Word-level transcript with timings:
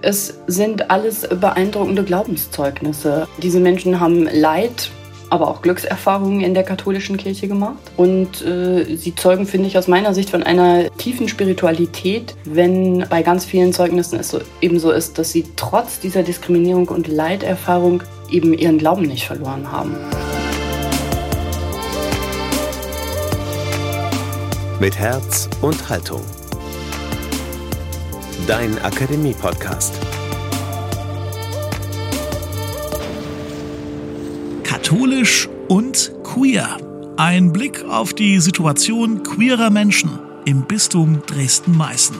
Es 0.00 0.38
sind 0.46 0.92
alles 0.92 1.26
beeindruckende 1.28 2.04
Glaubenszeugnisse. 2.04 3.26
Diese 3.42 3.58
Menschen 3.58 3.98
haben 3.98 4.28
Leid, 4.30 4.90
aber 5.28 5.48
auch 5.48 5.60
Glückserfahrungen 5.60 6.40
in 6.40 6.54
der 6.54 6.62
katholischen 6.62 7.16
Kirche 7.16 7.48
gemacht. 7.48 7.78
Und 7.96 8.40
äh, 8.42 8.96
sie 8.96 9.16
zeugen, 9.16 9.44
finde 9.44 9.66
ich, 9.66 9.76
aus 9.76 9.88
meiner 9.88 10.14
Sicht 10.14 10.30
von 10.30 10.44
einer 10.44 10.88
tiefen 10.98 11.26
Spiritualität, 11.28 12.36
wenn 12.44 13.06
bei 13.10 13.22
ganz 13.22 13.44
vielen 13.44 13.72
Zeugnissen 13.72 14.20
es 14.20 14.30
so, 14.30 14.38
eben 14.60 14.78
so 14.78 14.92
ist, 14.92 15.18
dass 15.18 15.32
sie 15.32 15.44
trotz 15.56 15.98
dieser 15.98 16.22
Diskriminierung 16.22 16.86
und 16.88 17.08
Leiterfahrung 17.08 18.04
eben 18.30 18.54
ihren 18.54 18.78
Glauben 18.78 19.02
nicht 19.02 19.26
verloren 19.26 19.72
haben. 19.72 19.96
Mit 24.78 24.96
Herz 24.96 25.50
und 25.60 25.88
Haltung 25.88 26.22
dein 28.48 28.78
Akademie-Podcast. 28.78 29.94
Katholisch 34.62 35.46
und 35.68 36.12
queer. 36.24 36.78
Ein 37.18 37.52
Blick 37.52 37.84
auf 37.84 38.14
die 38.14 38.40
Situation 38.40 39.22
queerer 39.22 39.68
Menschen 39.68 40.18
im 40.46 40.62
Bistum 40.62 41.20
Dresden-Meißen. 41.26 42.16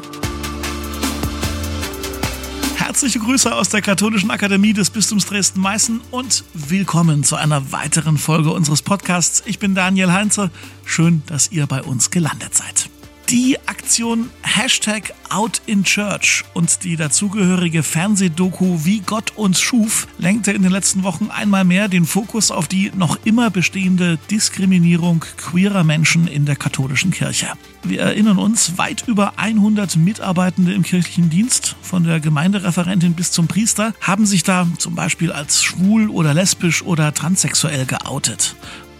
Herzliche 2.77 3.21
Grüße 3.21 3.55
aus 3.55 3.71
der 3.71 3.81
Katholischen 3.81 4.31
Akademie 4.31 4.75
des 4.75 4.91
Bistums 4.91 5.25
Dresden-Meißen 5.25 6.03
und 6.11 6.45
willkommen 6.53 7.25
zu 7.25 7.37
einer 7.37 7.73
weiteren 7.73 8.19
Folge 8.19 8.51
unseres 8.51 8.83
Podcasts. 8.83 9.43
Ich 9.47 9.59
bin 9.59 9.75
Daniel 9.75 10.13
Heinze. 10.13 10.51
Schön, 10.85 11.23
dass 11.25 11.53
ihr 11.53 11.67
bei 11.67 11.83
uns 11.83 12.11
gelandet 12.11 12.55
seid. 12.55 12.91
Die 13.31 13.59
Aktion 13.67 14.31
Hashtag 14.43 15.13
Out 15.31 15.61
in 15.67 15.85
Church 15.85 16.45
und 16.55 16.85
die 16.85 16.97
dazugehörige 16.97 17.83
Fernsehdoku 17.83 18.81
Wie 18.85 19.01
Gott 19.01 19.37
uns 19.37 19.61
schuf 19.61 20.07
lenkte 20.19 20.53
in 20.53 20.63
den 20.63 20.73
letzten 20.73 21.03
Wochen 21.03 21.29
einmal 21.31 21.65
mehr 21.65 21.89
den 21.89 22.05
Fokus 22.05 22.51
auf 22.51 22.69
die 22.69 22.91
noch 22.97 23.19
immer 23.25 23.51
bestehende 23.51 24.19
Diskriminierung 24.31 25.25
queerer 25.37 25.85
Menschen 25.85 26.27
in 26.29 26.45
der 26.45 26.57
katholischen 26.57 27.11
Kirche. 27.11 27.47
Wir 27.83 28.01
erinnern 28.01 28.39
uns, 28.39 28.79
weit 28.79 29.05
über 29.07 29.35
100 29.39 29.97
Mitarbeitende 29.97 30.73
im 30.73 30.83
kirchlichen 30.83 31.31
Dienst, 31.31 31.77
von 31.83 32.05
der 32.05 32.21
Gemeindereferentin 32.21 33.15
bis 33.15 33.31
zum 33.31 33.47
Priester, 33.47 33.95
haben 34.01 34.27
sich 34.27 34.43
da 34.43 34.67
zum 34.79 34.95
Beispiel 34.95 35.33
als 35.33 35.63
schwul 35.63 36.09
oder 36.09 36.35
lesbisch 36.35 36.83
oder 36.83 37.13
transsexuell 37.15 37.87
geoutet 37.87 38.57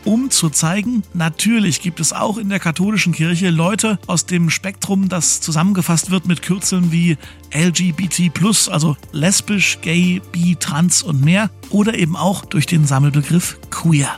um 0.09 0.31
zu 0.31 0.49
zeigen, 0.49 1.03
natürlich 1.13 1.83
gibt 1.83 2.01
es 2.01 2.15
auch 2.15 2.39
in 2.39 2.49
der 2.49 2.61
katholischen 2.61 3.13
Kirche 3.13 3.51
Leute 3.51 3.99
aus 4.07 4.25
dem 4.25 4.49
Spektrum, 4.49 5.11
das 5.11 5.43
zusammengefasst 5.43 6.11
wird 6.11 6.27
mit 6.27 6.41
Kürzeln 6.41 6.91
wie 6.91 7.19
LGBT+, 7.53 8.31
also 8.71 8.97
lesbisch, 9.13 9.83
gay, 9.83 10.23
bi, 10.33 10.57
trans 10.59 11.03
und 11.03 11.23
mehr, 11.23 11.51
oder 11.69 11.99
eben 11.99 12.17
auch 12.17 12.47
durch 12.47 12.65
den 12.65 12.87
Sammelbegriff 12.87 13.59
queer. 13.69 14.09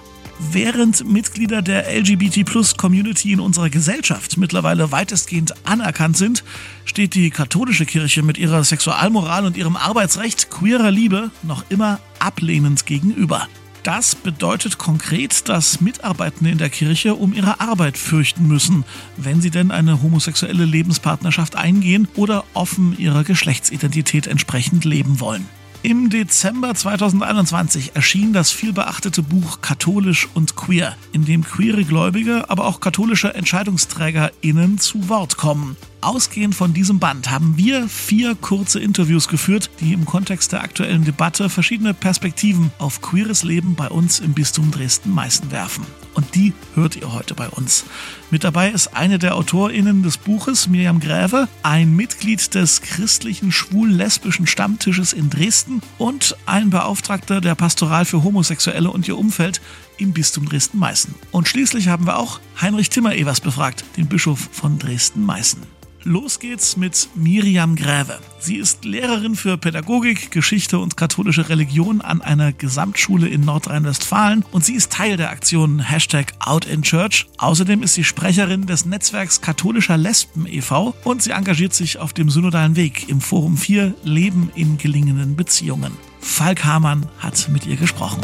Während 0.53 1.11
Mitglieder 1.11 1.61
der 1.61 1.93
LGBT-Plus-Community 1.93 3.33
in 3.33 3.41
unserer 3.41 3.69
Gesellschaft 3.69 4.37
mittlerweile 4.37 4.93
weitestgehend 4.93 5.55
anerkannt 5.67 6.17
sind, 6.17 6.45
steht 6.85 7.17
die 7.17 7.31
katholische 7.31 7.85
Kirche 7.85 8.23
mit 8.23 8.39
ihrer 8.39 8.63
Sexualmoral 8.63 9.45
und 9.45 9.57
ihrem 9.57 9.75
Arbeitsrecht 9.75 10.51
queerer 10.51 10.93
Liebe 10.93 11.33
noch 11.43 11.65
immer 11.69 11.99
ablehnend 12.21 12.87
gegenüber. 12.87 13.49
Das 13.83 14.15
bedeutet 14.15 14.77
konkret, 14.77 15.49
dass 15.49 15.81
Mitarbeitende 15.81 16.51
in 16.51 16.59
der 16.59 16.69
Kirche 16.69 17.15
um 17.15 17.33
ihre 17.33 17.61
Arbeit 17.61 17.97
fürchten 17.97 18.47
müssen, 18.47 18.85
wenn 19.17 19.41
sie 19.41 19.51
denn 19.51 19.71
eine 19.71 20.03
homosexuelle 20.03 20.67
Lebenspartnerschaft 20.67 21.57
eingehen 21.57 22.07
oder 22.15 22.45
offen 22.53 22.97
ihrer 22.99 23.25
Geschlechtsidentität 23.25 24.27
entsprechend 24.27 24.85
leben 24.85 25.19
wollen. 25.21 25.49
Im 25.83 26.11
Dezember 26.11 26.75
2021 26.75 27.93
erschien 27.95 28.35
das 28.35 28.51
vielbeachtete 28.51 29.23
Buch 29.23 29.63
Katholisch 29.63 30.29
und 30.35 30.55
Queer, 30.55 30.95
in 31.13 31.25
dem 31.25 31.43
queere 31.43 31.85
Gläubige, 31.85 32.51
aber 32.51 32.67
auch 32.67 32.81
katholische 32.81 33.35
EntscheidungsträgerInnen 33.35 34.77
zu 34.77 35.09
Wort 35.09 35.39
kommen. 35.39 35.79
Ausgehend 36.03 36.55
von 36.55 36.73
diesem 36.73 36.99
Band 36.99 37.31
haben 37.31 37.59
wir 37.59 37.87
vier 37.87 38.35
kurze 38.35 38.81
Interviews 38.81 39.29
geführt, 39.29 39.71
die 39.81 39.93
im 39.93 40.07
Kontext 40.07 40.53
der 40.53 40.63
aktuellen 40.63 41.05
Debatte 41.05 41.51
verschiedene 41.51 41.93
Perspektiven 41.93 42.73
auf 42.79 43.03
queeres 43.03 43.43
Leben 43.43 43.75
bei 43.75 43.89
uns 43.89 44.19
im 44.19 44.33
Bistum 44.33 44.71
Dresden-Meißen 44.71 45.51
werfen. 45.51 45.85
Und 46.15 46.35
die 46.35 46.55
hört 46.75 46.97
ihr 46.97 47.13
heute 47.13 47.35
bei 47.35 47.49
uns. 47.51 47.85
Mit 48.31 48.45
dabei 48.45 48.71
ist 48.71 48.97
eine 48.97 49.19
der 49.19 49.37
AutorInnen 49.37 50.03
des 50.03 50.17
Buches, 50.17 50.69
Miriam 50.69 51.01
Gräve, 51.01 51.49
ein 51.63 51.95
Mitglied 51.95 52.55
des 52.55 52.81
christlichen 52.81 53.53
schwul-lesbischen 53.53 54.47
Stammtisches 54.47 55.13
in 55.13 55.29
Dresden 55.29 55.83
und 55.99 56.35
ein 56.47 56.71
Beauftragter 56.71 57.43
der 57.43 57.55
Pastoral 57.55 58.07
für 58.07 58.25
Homosexuelle 58.25 58.91
und 58.91 59.07
ihr 59.07 59.19
Umfeld 59.19 59.61
im 59.99 60.13
Bistum 60.13 60.49
Dresden-Meißen. 60.49 61.15
Und 61.31 61.47
schließlich 61.47 61.89
haben 61.89 62.07
wir 62.07 62.17
auch 62.19 62.41
Heinrich 62.59 62.89
Timmer-Evers 62.89 63.43
befragt, 63.43 63.85
den 63.99 64.07
Bischof 64.07 64.49
von 64.51 64.79
Dresden-Meißen. 64.79 65.80
Los 66.05 66.39
geht's 66.39 66.79
mit 66.79 67.11
Miriam 67.15 67.77
Gräve. 67.77 68.19
Sie 68.39 68.57
ist 68.57 68.87
Lehrerin 68.87 69.37
für 69.37 69.59
Pädagogik, 69.59 70.31
Geschichte 70.31 70.79
und 70.79 70.97
katholische 70.97 71.51
Religion 71.51 72.01
an 72.01 72.23
einer 72.23 72.55
Gesamtschule 72.55 73.29
in 73.29 73.43
Nordrhein-Westfalen 73.43 74.47
und 74.51 74.65
sie 74.65 74.73
ist 74.75 74.93
Teil 74.93 75.19
der 75.19 75.29
Aktion 75.29 75.79
Hashtag 75.79 76.33
Out 76.39 76.65
in 76.65 76.81
Church. 76.81 77.27
Außerdem 77.37 77.83
ist 77.83 77.95
sie 77.95 78.05
Sprecherin 78.05 78.65
des 78.65 78.87
Netzwerks 78.87 79.43
Katholischer 79.43 79.99
Lesben 79.99 80.47
e.V. 80.47 80.95
und 81.05 81.23
sie 81.23 81.33
engagiert 81.33 81.75
sich 81.75 81.99
auf 81.99 82.15
dem 82.15 82.31
synodalen 82.31 82.77
Weg 82.77 83.11
im 83.11 83.21
Forum 83.21 83.59
4 83.59 83.95
Leben 84.03 84.51
in 84.55 84.79
gelingenden 84.79 85.37
Beziehungen. 85.37 85.93
Falk 86.21 86.65
Hamann 86.65 87.07
hat 87.19 87.51
mit 87.51 87.67
ihr 87.67 87.77
gesprochen. 87.77 88.23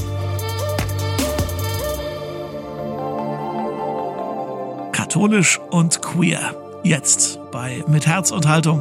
Katholisch 4.92 5.60
und 5.70 6.00
queer. 6.00 6.65
Jetzt 6.86 7.40
bei 7.50 7.82
Mit 7.88 8.06
Herz 8.06 8.30
und 8.30 8.46
Haltung. 8.46 8.78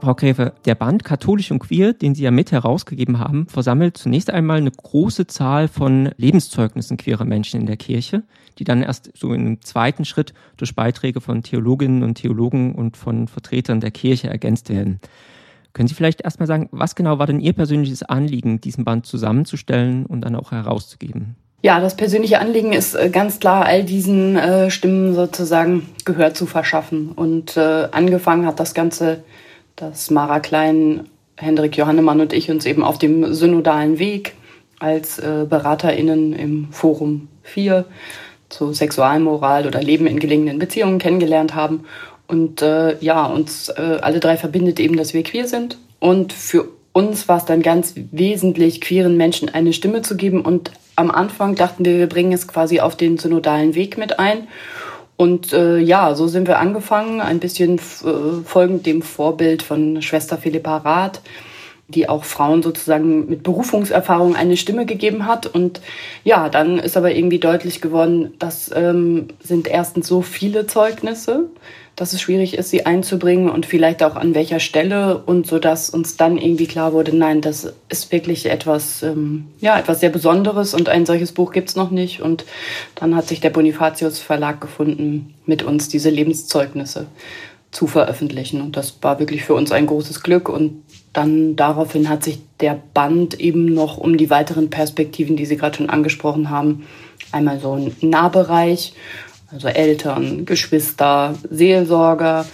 Frau 0.00 0.14
Gräfe, 0.14 0.52
der 0.66 0.76
Band 0.76 1.02
Katholisch 1.02 1.50
und 1.50 1.58
Queer, 1.58 1.94
den 1.94 2.14
Sie 2.14 2.22
ja 2.22 2.30
mit 2.30 2.52
herausgegeben 2.52 3.18
haben, 3.18 3.48
versammelt 3.48 3.96
zunächst 3.96 4.30
einmal 4.30 4.58
eine 4.58 4.70
große 4.70 5.26
Zahl 5.26 5.66
von 5.66 6.10
Lebenszeugnissen 6.16 6.96
queerer 6.96 7.24
Menschen 7.24 7.58
in 7.58 7.66
der 7.66 7.76
Kirche, 7.76 8.22
die 8.60 8.64
dann 8.64 8.84
erst 8.84 9.10
so 9.16 9.32
einem 9.32 9.62
zweiten 9.62 10.04
Schritt 10.04 10.32
durch 10.56 10.76
Beiträge 10.76 11.20
von 11.20 11.42
Theologinnen 11.42 12.04
und 12.04 12.14
Theologen 12.14 12.76
und 12.76 12.96
von 12.96 13.26
Vertretern 13.26 13.80
der 13.80 13.90
Kirche 13.90 14.28
ergänzt 14.28 14.68
werden. 14.68 15.00
Können 15.74 15.88
Sie 15.88 15.94
vielleicht 15.94 16.22
erstmal 16.22 16.46
sagen, 16.46 16.68
was 16.70 16.94
genau 16.94 17.18
war 17.18 17.26
denn 17.26 17.40
Ihr 17.40 17.52
persönliches 17.52 18.04
Anliegen, 18.04 18.60
diesen 18.60 18.84
Band 18.84 19.06
zusammenzustellen 19.06 20.06
und 20.06 20.22
dann 20.22 20.36
auch 20.36 20.52
herauszugeben? 20.52 21.34
Ja, 21.62 21.80
das 21.80 21.96
persönliche 21.96 22.38
Anliegen 22.38 22.72
ist 22.72 22.94
äh, 22.94 23.10
ganz 23.10 23.40
klar, 23.40 23.64
all 23.64 23.84
diesen 23.84 24.36
äh, 24.36 24.70
Stimmen 24.70 25.14
sozusagen 25.14 25.88
Gehör 26.04 26.32
zu 26.32 26.46
verschaffen. 26.46 27.10
Und 27.10 27.56
äh, 27.56 27.88
angefangen 27.90 28.46
hat 28.46 28.60
das 28.60 28.74
Ganze, 28.74 29.24
dass 29.74 30.10
Mara 30.10 30.40
Klein, 30.40 31.08
Hendrik 31.36 31.76
Johannemann 31.76 32.20
und 32.20 32.32
ich 32.32 32.50
uns 32.50 32.66
eben 32.66 32.84
auf 32.84 32.98
dem 32.98 33.34
synodalen 33.34 33.98
Weg 33.98 34.34
als 34.78 35.18
äh, 35.18 35.46
BeraterInnen 35.48 36.34
im 36.34 36.68
Forum 36.70 37.28
4 37.42 37.84
zu 38.48 38.72
Sexualmoral 38.72 39.66
oder 39.66 39.82
Leben 39.82 40.06
in 40.06 40.20
gelingenden 40.20 40.60
Beziehungen 40.60 40.98
kennengelernt 40.98 41.54
haben 41.54 41.84
und 42.26 42.62
äh, 42.62 42.98
ja, 43.00 43.26
uns 43.26 43.68
äh, 43.68 43.98
alle 44.00 44.20
drei 44.20 44.36
verbindet 44.36 44.80
eben, 44.80 44.96
dass 44.96 45.14
wir 45.14 45.22
queer 45.22 45.46
sind. 45.46 45.78
Und 46.00 46.32
für 46.32 46.68
uns 46.92 47.28
war 47.28 47.38
es 47.38 47.44
dann 47.44 47.60
ganz 47.60 47.94
wesentlich, 48.12 48.80
queeren 48.80 49.16
Menschen 49.16 49.48
eine 49.48 49.72
Stimme 49.72 50.02
zu 50.02 50.16
geben. 50.16 50.42
Und 50.42 50.70
am 50.96 51.10
Anfang 51.10 51.54
dachten 51.54 51.84
wir, 51.84 51.98
wir 51.98 52.08
bringen 52.08 52.32
es 52.32 52.48
quasi 52.48 52.80
auf 52.80 52.96
den 52.96 53.18
synodalen 53.18 53.74
Weg 53.74 53.98
mit 53.98 54.18
ein. 54.18 54.48
Und 55.16 55.52
äh, 55.52 55.78
ja, 55.78 56.14
so 56.14 56.26
sind 56.26 56.48
wir 56.48 56.58
angefangen, 56.58 57.20
ein 57.20 57.40
bisschen 57.40 57.78
äh, 57.78 58.44
folgend 58.44 58.86
dem 58.86 59.02
Vorbild 59.02 59.62
von 59.62 60.02
Schwester 60.02 60.38
Philippa 60.38 60.78
Rath, 60.78 61.20
die 61.88 62.08
auch 62.08 62.24
Frauen 62.24 62.62
sozusagen 62.62 63.28
mit 63.28 63.42
Berufungserfahrung 63.42 64.36
eine 64.36 64.56
Stimme 64.56 64.86
gegeben 64.86 65.26
hat. 65.26 65.46
Und 65.46 65.80
ja, 66.24 66.48
dann 66.48 66.78
ist 66.78 66.96
aber 66.96 67.14
irgendwie 67.14 67.38
deutlich 67.38 67.80
geworden, 67.80 68.34
das 68.38 68.70
ähm, 68.74 69.28
sind 69.40 69.68
erstens 69.68 70.06
so 70.06 70.22
viele 70.22 70.66
Zeugnisse 70.66 71.50
dass 71.96 72.12
es 72.12 72.20
schwierig 72.20 72.58
ist, 72.58 72.70
sie 72.70 72.86
einzubringen 72.86 73.48
und 73.48 73.66
vielleicht 73.66 74.02
auch 74.02 74.16
an 74.16 74.34
welcher 74.34 74.58
Stelle 74.58 75.18
und 75.18 75.46
so 75.46 75.58
dass 75.58 75.90
uns 75.90 76.16
dann 76.16 76.38
irgendwie 76.38 76.66
klar 76.66 76.92
wurde, 76.92 77.16
nein, 77.16 77.40
das 77.40 77.72
ist 77.88 78.10
wirklich 78.10 78.46
etwas, 78.46 79.02
ähm, 79.02 79.46
ja, 79.60 79.78
etwas 79.78 80.00
sehr 80.00 80.10
Besonderes 80.10 80.74
und 80.74 80.88
ein 80.88 81.06
solches 81.06 81.32
Buch 81.32 81.52
gibt's 81.52 81.76
noch 81.76 81.90
nicht. 81.90 82.20
Und 82.20 82.44
dann 82.96 83.14
hat 83.14 83.28
sich 83.28 83.40
der 83.40 83.50
Bonifatius 83.50 84.18
Verlag 84.18 84.60
gefunden, 84.60 85.34
mit 85.46 85.62
uns 85.62 85.88
diese 85.88 86.10
Lebenszeugnisse 86.10 87.06
zu 87.74 87.86
veröffentlichen. 87.86 88.60
Und 88.62 88.76
das 88.76 88.98
war 89.02 89.18
wirklich 89.18 89.44
für 89.44 89.54
uns 89.54 89.72
ein 89.72 89.86
großes 89.86 90.22
Glück. 90.22 90.48
Und 90.48 90.82
dann 91.12 91.56
daraufhin 91.56 92.08
hat 92.08 92.24
sich 92.24 92.38
der 92.60 92.80
Band 92.94 93.38
eben 93.40 93.74
noch 93.74 93.98
um 93.98 94.16
die 94.16 94.30
weiteren 94.30 94.70
Perspektiven, 94.70 95.36
die 95.36 95.44
Sie 95.44 95.56
gerade 95.56 95.76
schon 95.76 95.90
angesprochen 95.90 96.50
haben, 96.50 96.86
einmal 97.32 97.60
so 97.60 97.72
ein 97.72 97.94
Nahbereich 98.00 98.94
Also 99.52 99.68
Eltern, 99.68 100.46
Geschwister, 100.46 101.34
Seelsorger, 101.50 102.46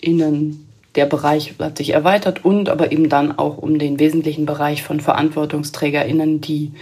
innen. 0.00 0.62
Der 0.94 1.06
Bereich 1.06 1.54
hat 1.58 1.76
sich 1.76 1.90
erweitert 1.90 2.44
und 2.44 2.70
aber 2.70 2.90
eben 2.90 3.10
dann 3.10 3.38
auch 3.38 3.58
um 3.58 3.78
den 3.78 3.98
wesentlichen 3.98 4.46
Bereich 4.46 4.82
von 4.82 5.00
VerantwortungsträgerInnen, 5.00 6.40
die 6.40 6.72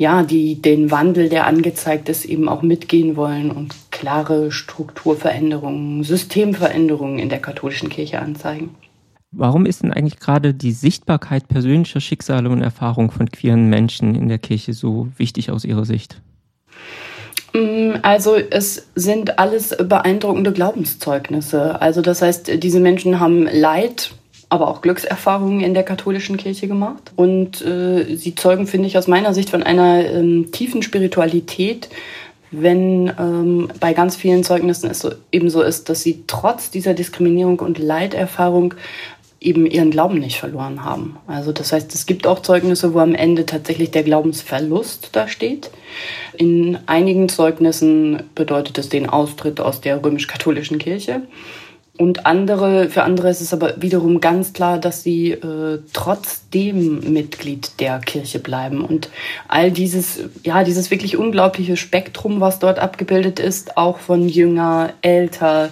ja, 0.00 0.22
die 0.22 0.62
den 0.62 0.90
Wandel, 0.90 1.28
der 1.28 1.46
angezeigt 1.46 2.08
ist, 2.08 2.24
eben 2.24 2.48
auch 2.48 2.62
mitgehen 2.62 3.16
wollen 3.16 3.50
und 3.50 3.89
klare 4.00 4.50
Strukturveränderungen, 4.50 6.02
Systemveränderungen 6.04 7.18
in 7.18 7.28
der 7.28 7.38
katholischen 7.38 7.90
Kirche 7.90 8.18
anzeigen. 8.18 8.74
Warum 9.30 9.66
ist 9.66 9.82
denn 9.82 9.92
eigentlich 9.92 10.18
gerade 10.18 10.54
die 10.54 10.72
Sichtbarkeit 10.72 11.48
persönlicher 11.48 12.00
Schicksale 12.00 12.48
und 12.48 12.62
Erfahrungen 12.62 13.10
von 13.10 13.30
queeren 13.30 13.68
Menschen 13.68 14.14
in 14.14 14.28
der 14.28 14.38
Kirche 14.38 14.72
so 14.72 15.08
wichtig 15.18 15.50
aus 15.50 15.66
Ihrer 15.66 15.84
Sicht? 15.84 16.22
Mm, 17.52 17.96
also 18.00 18.36
es 18.36 18.88
sind 18.94 19.38
alles 19.38 19.76
beeindruckende 19.76 20.52
Glaubenszeugnisse. 20.52 21.82
Also 21.82 22.00
das 22.00 22.22
heißt, 22.22 22.62
diese 22.62 22.80
Menschen 22.80 23.20
haben 23.20 23.46
Leid 23.52 24.12
aber 24.48 24.66
auch 24.66 24.80
Glückserfahrungen 24.80 25.60
in 25.60 25.74
der 25.74 25.84
katholischen 25.84 26.38
Kirche 26.38 26.68
gemacht. 26.68 27.12
Und 27.16 27.62
äh, 27.62 28.16
sie 28.16 28.34
zeugen, 28.34 28.66
finde 28.66 28.88
ich, 28.88 28.98
aus 28.98 29.06
meiner 29.06 29.32
Sicht 29.32 29.50
von 29.50 29.62
einer 29.62 30.04
ähm, 30.06 30.50
tiefen 30.50 30.82
Spiritualität, 30.82 31.88
wenn 32.50 33.12
ähm, 33.18 33.68
bei 33.78 33.92
ganz 33.92 34.16
vielen 34.16 34.44
Zeugnissen 34.44 34.90
es 34.90 35.00
so, 35.00 35.10
eben 35.32 35.50
so 35.50 35.62
ist, 35.62 35.88
dass 35.88 36.02
sie 36.02 36.24
trotz 36.26 36.70
dieser 36.70 36.94
Diskriminierung 36.94 37.60
und 37.60 37.78
Leiterfahrung 37.78 38.74
eben 39.40 39.66
ihren 39.66 39.90
Glauben 39.90 40.18
nicht 40.18 40.38
verloren 40.38 40.84
haben. 40.84 41.16
Also 41.26 41.52
das 41.52 41.72
heißt, 41.72 41.94
es 41.94 42.04
gibt 42.04 42.26
auch 42.26 42.40
Zeugnisse, 42.40 42.92
wo 42.92 42.98
am 42.98 43.14
Ende 43.14 43.46
tatsächlich 43.46 43.90
der 43.90 44.02
Glaubensverlust 44.02 45.10
da 45.12 45.28
steht. 45.28 45.70
In 46.36 46.78
einigen 46.86 47.28
Zeugnissen 47.28 48.24
bedeutet 48.34 48.76
es 48.78 48.90
den 48.90 49.08
Austritt 49.08 49.60
aus 49.60 49.80
der 49.80 50.04
römisch-katholischen 50.04 50.78
Kirche. 50.78 51.22
Und 52.00 52.24
andere, 52.24 52.88
für 52.88 53.02
andere 53.02 53.28
ist 53.28 53.42
es 53.42 53.52
aber 53.52 53.74
wiederum 53.82 54.22
ganz 54.22 54.54
klar, 54.54 54.78
dass 54.78 55.02
sie 55.02 55.32
äh, 55.32 55.80
trotzdem 55.92 57.12
Mitglied 57.12 57.78
der 57.78 57.98
Kirche 57.98 58.38
bleiben. 58.38 58.82
Und 58.82 59.10
all 59.48 59.70
dieses, 59.70 60.20
ja, 60.42 60.64
dieses 60.64 60.90
wirklich 60.90 61.18
unglaubliche 61.18 61.76
Spektrum, 61.76 62.40
was 62.40 62.58
dort 62.58 62.78
abgebildet 62.78 63.38
ist, 63.38 63.76
auch 63.76 63.98
von 63.98 64.30
jünger, 64.30 64.94
älter, 65.02 65.68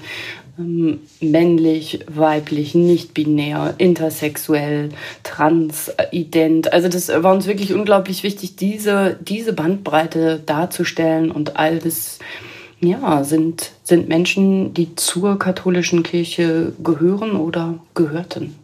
ähm, 0.58 1.00
männlich, 1.22 2.00
weiblich, 2.08 2.74
nicht 2.74 3.14
binär, 3.14 3.72
intersexuell, 3.78 4.90
transident. 5.22 6.74
Also 6.74 6.88
das 6.88 7.08
war 7.08 7.32
uns 7.32 7.46
wirklich 7.46 7.72
unglaublich 7.72 8.22
wichtig, 8.22 8.54
diese, 8.56 9.16
diese 9.22 9.54
Bandbreite 9.54 10.42
darzustellen 10.44 11.30
und 11.30 11.56
all 11.56 11.78
das 11.78 12.18
ja, 12.80 13.24
sind, 13.24 13.72
sind 13.82 14.08
Menschen, 14.08 14.74
die 14.74 14.94
zur 14.94 15.38
katholischen 15.38 16.02
Kirche 16.02 16.72
gehören 16.82 17.32
oder 17.32 17.74
gehörten. 17.94 18.54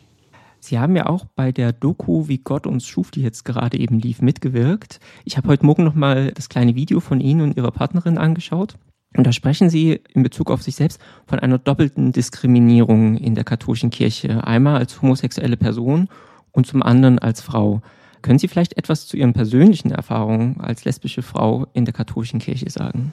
Sie 0.61 0.78
haben 0.78 0.96
ja 0.96 1.06
auch 1.06 1.26
bei 1.34 1.52
der 1.52 1.72
Doku, 1.72 2.26
wie 2.26 2.38
Gott 2.38 2.66
uns 2.66 2.87
schuf, 2.87 3.11
die 3.11 3.20
jetzt 3.20 3.44
gerade 3.44 3.78
eben 3.78 3.99
lief, 3.99 4.22
mitgewirkt. 4.22 4.99
Ich 5.25 5.37
habe 5.37 5.49
heute 5.49 5.66
Morgen 5.66 5.84
nochmal 5.84 6.32
das 6.32 6.49
kleine 6.49 6.75
Video 6.75 7.00
von 7.00 7.20
Ihnen 7.20 7.43
und 7.43 7.56
Ihrer 7.56 7.70
Partnerin 7.70 8.16
angeschaut. 8.16 8.76
Und 9.14 9.26
da 9.26 9.32
sprechen 9.32 9.69
Sie 9.69 10.00
in 10.14 10.22
Bezug 10.22 10.50
auf 10.50 10.62
sich 10.62 10.75
selbst 10.75 11.00
von 11.26 11.38
einer 11.38 11.58
doppelten 11.58 12.12
Diskriminierung 12.12 13.16
in 13.16 13.34
der 13.34 13.44
katholischen 13.44 13.90
Kirche. 13.90 14.46
Einmal 14.46 14.78
als 14.78 15.02
homosexuelle 15.02 15.58
Person 15.58 16.08
und 16.50 16.66
zum 16.66 16.82
anderen 16.82 17.19
als 17.19 17.43
Frau. 17.43 17.82
Können 18.22 18.38
Sie 18.38 18.49
vielleicht 18.49 18.78
etwas 18.78 19.06
zu 19.06 19.19
Ihren 19.19 19.34
persönlichen 19.34 19.90
Erfahrungen 19.90 20.61
als 20.61 20.87
lesbische 20.87 21.20
Frau 21.20 21.66
in 21.75 21.84
der 21.84 21.93
katholischen 21.93 22.40
Kirche 22.40 22.70
sagen? 22.70 23.12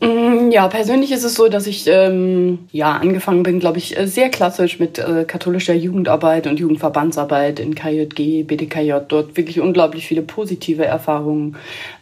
Mm, 0.00 0.50
ja, 0.50 0.68
persönlich 0.68 1.12
ist 1.12 1.24
es 1.24 1.34
so, 1.34 1.48
dass 1.48 1.66
ich 1.66 1.86
ähm, 1.86 2.60
ja 2.72 2.92
angefangen 2.92 3.42
bin, 3.42 3.60
glaube 3.60 3.78
ich, 3.78 3.96
äh, 3.98 4.06
sehr 4.06 4.30
klassisch 4.30 4.78
mit 4.78 4.98
äh, 4.98 5.24
katholischer 5.26 5.74
Jugendarbeit 5.74 6.46
und 6.46 6.58
Jugendverbandsarbeit 6.58 7.60
in 7.60 7.74
KJG, 7.74 8.44
BDKJ, 8.44 8.94
dort 9.08 9.36
wirklich 9.36 9.60
unglaublich 9.60 10.06
viele 10.06 10.22
positive 10.22 10.84
Erfahrungen 10.84 11.56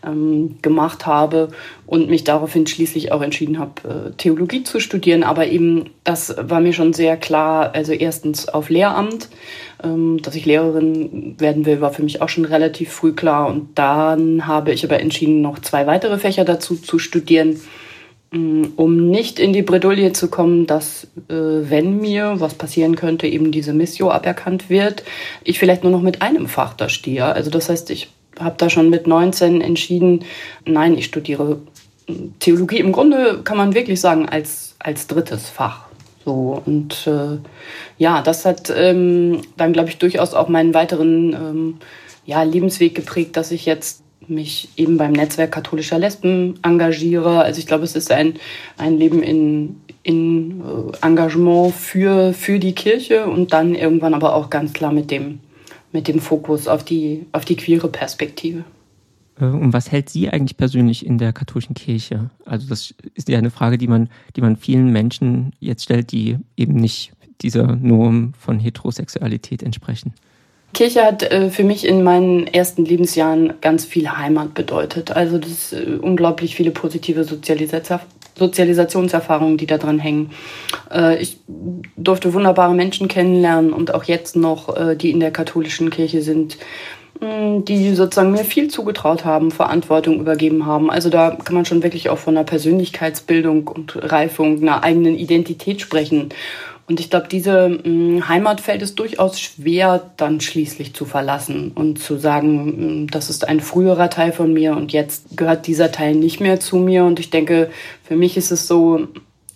ähm, 0.07 0.57
gemacht 0.63 1.07
habe 1.07 1.49
und 1.87 2.09
mich 2.09 2.25
daraufhin 2.25 2.67
schließlich 2.67 3.13
auch 3.13 3.23
entschieden 3.23 3.59
habe, 3.59 3.89
äh, 3.89 4.11
Theologie 4.17 4.63
zu 4.63 4.79
studieren. 4.81 5.25
Aber 5.25 5.47
eben, 5.47 5.91
das 6.05 6.35
war 6.41 6.61
mir 6.61 6.73
schon 6.73 6.93
sehr 6.93 7.17
klar, 7.17 7.75
also 7.75 7.93
erstens 7.93 8.49
auf 8.49 8.71
Lehramt, 8.71 9.29
dass 9.83 10.35
ich 10.35 10.45
Lehrerin 10.45 11.37
werden 11.39 11.65
will, 11.67 11.81
war 11.81 11.93
für 11.93 12.03
mich 12.03 12.21
auch 12.21 12.29
schon 12.29 12.45
relativ 12.45 12.93
früh 12.93 13.13
klar. 13.13 13.49
Und 13.49 13.79
dann 13.79 14.47
habe 14.47 14.73
ich 14.73 14.85
aber 14.85 15.01
entschieden, 15.01 15.41
noch 15.41 15.59
zwei 15.59 15.87
weitere 15.87 16.19
Fächer 16.19 16.45
dazu 16.45 16.77
zu 16.77 16.99
studieren 16.99 17.61
mm, 18.31 18.65
um 18.77 19.09
nicht 19.09 19.39
in 19.39 19.53
die 19.53 19.63
Bredouille 19.63 20.13
zu 20.13 20.29
kommen, 20.29 20.67
dass 20.67 21.05
äh, 21.29 21.35
wenn 21.35 21.99
mir 21.99 22.37
was 22.39 22.55
passieren 22.55 22.97
könnte, 22.97 23.27
eben 23.27 23.53
diese 23.53 23.73
Missio 23.73 24.11
aberkannt 24.11 24.69
wird, 24.69 25.03
ich 25.45 25.59
vielleicht 25.59 25.83
nur 25.83 25.93
noch 25.93 26.03
mit 26.03 26.23
einem 26.23 26.47
Fach 26.47 26.75
da 26.75 26.89
stehe. 26.89 27.25
Also 27.25 27.51
das 27.51 27.69
heißt, 27.69 27.91
ich 27.91 28.11
habe 28.39 28.57
da 28.59 28.71
schon 28.71 28.91
mit 28.91 29.07
19 29.07 29.61
entschieden, 29.61 30.25
nein, 30.65 30.97
ich 30.97 31.07
studiere 31.07 31.59
Theologie 32.41 32.79
im 32.79 32.93
Grunde 32.93 33.43
kann 33.45 33.57
man 33.57 33.75
wirklich 33.75 34.01
sagen 34.01 34.29
als, 34.29 34.75
als 34.79 35.07
drittes 35.07 35.49
Fach. 35.49 35.90
So, 36.31 36.63
und 36.65 37.09
äh, 37.09 37.39
ja, 37.99 38.23
das 38.23 38.45
hat 38.45 38.73
ähm, 38.73 39.41
dann, 39.57 39.73
glaube 39.73 39.89
ich, 39.89 39.99
durchaus 39.99 40.33
auch 40.33 40.49
meinen 40.49 40.75
weiteren 40.75 41.33
ähm, 41.33 41.79
ja, 42.25 42.45
Lebensweg 42.45 42.95
geprägt, 42.95 43.37
dass 43.37 43.51
ich 43.51 43.67
jetzt 43.67 44.05
mich 44.29 44.69
eben 44.77 44.97
beim 44.97 45.11
Netzwerk 45.11 45.51
katholischer 45.51 45.99
Lesben 45.99 46.55
engagiere. 46.63 47.41
Also 47.43 47.59
ich 47.59 47.67
glaube, 47.67 47.83
es 47.83 47.97
ist 47.97 48.13
ein, 48.13 48.35
ein 48.79 48.97
Leben 48.97 49.25
in, 49.25 49.81
in 50.05 50.61
äh, 50.61 51.05
Engagement 51.05 51.75
für, 51.75 52.33
für 52.33 52.61
die 52.61 52.77
Kirche 52.77 53.27
und 53.27 53.53
dann 53.53 53.75
irgendwann 53.75 54.15
aber 54.15 54.37
auch 54.37 54.51
ganz 54.51 54.73
klar 54.73 54.93
mit 54.93 55.11
dem, 55.11 55.41
mit 55.91 56.07
dem 56.07 56.21
Fokus 56.21 56.69
auf 56.69 56.85
die, 56.85 57.27
auf 57.33 57.45
die 57.45 57.57
queere 57.57 57.89
Perspektive. 57.89 58.63
Äh, 59.41 59.45
und 59.45 59.73
was 59.73 59.91
hält 59.91 60.09
Sie 60.09 60.29
eigentlich 60.29 60.57
persönlich 60.57 61.05
in 61.05 61.19
der 61.19 61.33
katholischen 61.33 61.75
Kirche? 61.75 62.31
Also 62.45 62.69
das 62.69 62.95
ist 63.15 63.29
ja 63.29 63.39
eine 63.39 63.51
Frage, 63.51 63.79
die 63.79 63.89
man, 63.89 64.09
die 64.37 64.41
man 64.41 64.57
vielen 64.57 64.93
Menschen 64.93 65.53
jetzt 65.61 65.85
stellt, 65.85 66.13
die 66.13 66.39
eben 66.57 66.75
nicht 66.75 67.13
dieser 67.43 67.77
Norm 67.77 68.35
von 68.39 68.59
Heterosexualität 68.59 69.63
entsprechen. 69.63 70.15
Kirche 70.73 71.05
hat 71.05 71.23
äh, 71.25 71.51
für 71.51 71.65
mich 71.65 71.87
in 71.87 72.05
meinen 72.05 72.47
ersten 72.47 72.85
Lebensjahren 72.85 73.55
ganz 73.61 73.85
viel 73.85 74.09
Heimat 74.09 74.55
bedeutet. 74.55 75.11
Also 75.11 75.39
das 75.39 75.73
äh, 75.73 75.99
unglaublich 76.01 76.55
viele 76.55 76.71
positive 76.71 77.25
Sozialis 77.25 77.73
Sozialisationserfahrungen, 78.39 79.59
die 79.59 79.67
da 79.67 79.77
dran 79.77 79.99
hängen. 79.99 80.31
Ich 81.21 81.41
durfte 81.99 82.33
wunderbare 82.33 82.75
Menschen 82.75 83.07
kennenlernen 83.07 83.71
und 83.71 83.93
auch 83.93 84.05
jetzt 84.05 84.35
noch, 84.35 84.95
die 84.97 85.11
in 85.11 85.21
der 85.21 85.31
katholischen 85.31 85.91
Kirche 85.91 86.23
sind 86.23 86.57
die 87.21 87.95
sozusagen 87.95 88.33
mir 88.33 88.45
viel 88.45 88.69
zugetraut 88.69 89.25
haben, 89.25 89.51
Verantwortung 89.51 90.21
übergeben 90.21 90.65
haben. 90.65 90.91
Also 90.91 91.11
da 91.11 91.33
kann 91.33 91.55
man 91.55 91.67
schon 91.67 91.83
wirklich 91.83 92.09
auch 92.09 92.19
von 92.19 92.37
einer 92.37 92.45
Persönlichkeitsbildung 92.45 93.69
und 93.69 93.99
Reifung, 94.11 94.63
einer 94.63 94.83
eigenen 94.83 95.17
Identität 95.17 95.81
sprechen. 95.83 96.31
Und 96.91 96.99
ich 96.99 97.09
glaube, 97.09 97.29
diese 97.31 97.69
mh, 97.69 98.27
Heimat 98.29 98.61
fällt 98.61 98.83
es 98.83 98.97
durchaus 98.97 99.39
schwer, 99.39 100.11
dann 100.17 100.41
schließlich 100.41 100.93
zu 100.93 101.05
verlassen 101.05 101.71
und 101.73 102.01
zu 102.01 102.17
sagen, 102.17 103.03
mh, 103.05 103.07
das 103.13 103.31
ist 103.31 103.47
ein 103.47 103.61
früherer 103.61 104.11
Teil 104.11 104.33
von 104.33 104.53
mir 104.53 104.75
und 104.75 104.93
jetzt 104.93 105.37
gehört 105.37 105.67
dieser 105.69 105.93
Teil 105.93 106.17
nicht 106.17 106.41
mehr 106.41 106.59
zu 106.59 106.77
mir. 106.79 107.05
Und 107.05 107.21
ich 107.21 107.31
denke, 107.31 107.71
für 108.03 108.17
mich 108.17 108.37
ist 108.37 108.51
es 108.51 108.67
so, 108.67 109.07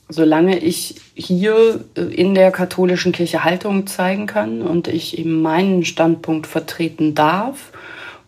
solange 0.08 0.58
ich 0.58 1.00
hier 1.14 1.84
äh, 1.96 2.02
in 2.02 2.34
der 2.34 2.50
katholischen 2.50 3.12
Kirche 3.12 3.44
Haltung 3.44 3.86
zeigen 3.86 4.26
kann 4.26 4.62
und 4.62 4.88
ich 4.88 5.18
eben 5.18 5.42
meinen 5.42 5.84
Standpunkt 5.84 6.46
vertreten 6.46 7.14
darf 7.14 7.72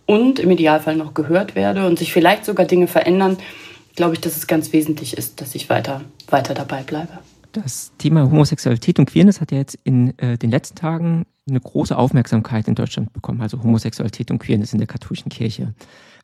und 0.06 0.38
im 0.38 0.50
Idealfall 0.50 0.97
noch 0.97 1.14
gehört 1.14 1.54
werde 1.54 1.87
und 1.87 1.99
sich 1.99 2.12
vielleicht 2.12 2.45
sogar 2.45 2.66
Dinge 2.66 2.87
verändern, 2.87 3.37
glaube 3.95 4.14
ich, 4.14 4.21
dass 4.21 4.37
es 4.37 4.47
ganz 4.47 4.73
wesentlich 4.73 5.16
ist, 5.16 5.40
dass 5.40 5.54
ich 5.54 5.68
weiter, 5.68 6.02
weiter 6.28 6.54
dabei 6.54 6.83
bleibe. 6.83 7.18
Das 7.52 7.92
Thema 7.99 8.23
Homosexualität 8.23 8.99
und 8.99 9.06
Queerness 9.06 9.40
hat 9.40 9.50
ja 9.50 9.59
jetzt 9.59 9.78
in 9.83 10.16
äh, 10.18 10.37
den 10.37 10.50
letzten 10.50 10.76
Tagen 10.76 11.26
eine 11.49 11.61
große 11.61 11.97
Aufmerksamkeit 11.97 12.68
in 12.68 12.75
Deutschland 12.75 13.12
bekommen, 13.12 13.40
also 13.40 13.62
Homosexualität 13.62 14.30
und 14.30 14.38
Queerness 14.38 14.73
in 14.73 14.78
der 14.78 14.88
katholischen 14.88 15.30
Kirche. 15.30 15.75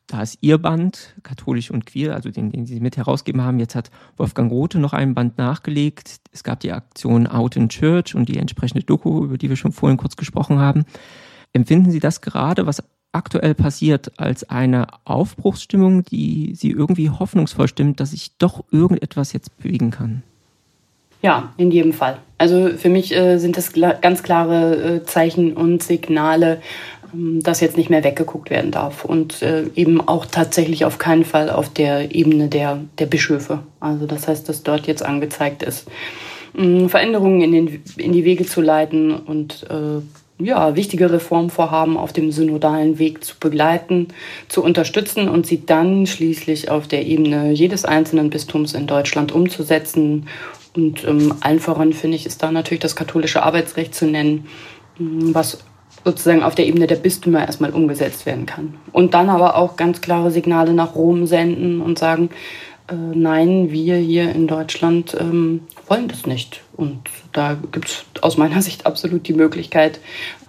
Da 0.07 0.21
ist 0.21 0.37
Ihr 0.41 0.57
Band, 0.57 1.15
katholisch 1.23 1.71
und 1.71 1.85
queer, 1.85 2.13
also 2.13 2.29
den, 2.29 2.51
den 2.51 2.65
Sie 2.65 2.79
mit 2.79 2.97
herausgeben 2.97 3.41
haben. 3.41 3.59
Jetzt 3.59 3.75
hat 3.75 3.89
Wolfgang 4.17 4.51
Rothe 4.51 4.79
noch 4.79 4.93
einen 4.93 5.13
Band 5.13 5.37
nachgelegt. 5.37 6.19
Es 6.31 6.43
gab 6.43 6.59
die 6.59 6.73
Aktion 6.73 7.25
Out 7.27 7.55
in 7.55 7.69
Church 7.69 8.13
und 8.13 8.27
die 8.27 8.37
entsprechende 8.37 8.83
Doku, 8.83 9.23
über 9.23 9.37
die 9.37 9.49
wir 9.49 9.55
schon 9.55 9.71
vorhin 9.71 9.97
kurz 9.97 10.15
gesprochen 10.15 10.59
haben. 10.59 10.85
Empfinden 11.53 11.91
Sie 11.91 11.99
das 11.99 12.21
gerade, 12.21 12.65
was 12.65 12.83
aktuell 13.13 13.53
passiert, 13.53 14.19
als 14.19 14.49
eine 14.49 14.87
Aufbruchsstimmung, 15.05 16.03
die 16.03 16.53
Sie 16.55 16.71
irgendwie 16.71 17.09
hoffnungsvoll 17.09 17.67
stimmt, 17.67 17.99
dass 17.99 18.11
sich 18.11 18.37
doch 18.37 18.65
irgendetwas 18.71 19.33
jetzt 19.33 19.55
bewegen 19.57 19.91
kann? 19.91 20.23
Ja, 21.21 21.53
in 21.55 21.71
jedem 21.71 21.93
Fall. 21.93 22.17
Also 22.37 22.71
für 22.75 22.89
mich 22.89 23.15
äh, 23.15 23.37
sind 23.37 23.55
das 23.55 23.71
ganz 24.01 24.23
klare 24.23 24.95
äh, 24.95 25.03
Zeichen 25.05 25.53
und 25.53 25.81
Signale 25.81 26.61
das 27.13 27.59
jetzt 27.59 27.77
nicht 27.77 27.89
mehr 27.89 28.03
weggeguckt 28.03 28.49
werden 28.49 28.71
darf 28.71 29.05
und 29.05 29.41
äh, 29.41 29.65
eben 29.75 30.01
auch 30.01 30.25
tatsächlich 30.25 30.85
auf 30.85 30.97
keinen 30.97 31.25
Fall 31.25 31.49
auf 31.49 31.69
der 31.69 32.15
Ebene 32.15 32.47
der, 32.47 32.81
der 32.97 33.05
Bischöfe. 33.05 33.59
Also 33.79 34.05
das 34.05 34.27
heißt, 34.27 34.49
dass 34.49 34.63
dort 34.63 34.87
jetzt 34.87 35.03
angezeigt 35.03 35.63
ist, 35.63 35.87
ähm, 36.57 36.89
Veränderungen 36.89 37.41
in, 37.41 37.51
den, 37.51 37.83
in 37.97 38.13
die 38.13 38.25
Wege 38.25 38.45
zu 38.45 38.61
leiten 38.61 39.11
und 39.11 39.65
äh, 39.69 40.01
ja, 40.43 40.75
wichtige 40.75 41.11
Reformvorhaben 41.11 41.97
auf 41.97 42.11
dem 42.11 42.31
synodalen 42.31 42.97
Weg 42.97 43.23
zu 43.23 43.35
begleiten, 43.39 44.07
zu 44.47 44.63
unterstützen 44.63 45.29
und 45.29 45.45
sie 45.45 45.65
dann 45.65 46.07
schließlich 46.07 46.71
auf 46.71 46.87
der 46.87 47.05
Ebene 47.05 47.51
jedes 47.51 47.85
einzelnen 47.85 48.29
Bistums 48.29 48.73
in 48.73 48.87
Deutschland 48.87 49.31
umzusetzen. 49.31 50.27
Und 50.75 51.03
ähm, 51.07 51.35
allen 51.41 51.59
voran, 51.59 51.93
finde 51.93 52.17
ich, 52.17 52.25
ist 52.25 52.41
da 52.41 52.51
natürlich 52.51 52.81
das 52.81 52.95
katholische 52.95 53.43
Arbeitsrecht 53.43 53.93
zu 53.93 54.05
nennen, 54.07 54.47
ähm, 54.99 55.33
was 55.35 55.59
sozusagen 56.03 56.43
auf 56.43 56.55
der 56.55 56.67
Ebene 56.67 56.87
der 56.87 56.95
Bistümer 56.95 57.45
erstmal 57.45 57.71
umgesetzt 57.71 58.25
werden 58.25 58.45
kann. 58.45 58.75
Und 58.91 59.13
dann 59.13 59.29
aber 59.29 59.55
auch 59.55 59.75
ganz 59.75 60.01
klare 60.01 60.31
Signale 60.31 60.73
nach 60.73 60.95
Rom 60.95 61.25
senden 61.25 61.81
und 61.81 61.97
sagen, 61.97 62.29
äh, 62.87 62.95
nein, 62.95 63.71
wir 63.71 63.95
hier 63.95 64.33
in 64.33 64.47
Deutschland 64.47 65.15
ähm, 65.19 65.61
wollen 65.87 66.07
das 66.07 66.25
nicht. 66.25 66.61
Und 66.75 66.99
da 67.31 67.57
gibt 67.71 67.87
es 67.87 68.05
aus 68.21 68.37
meiner 68.37 68.61
Sicht 68.61 68.85
absolut 68.85 69.27
die 69.27 69.33
Möglichkeit 69.33 69.99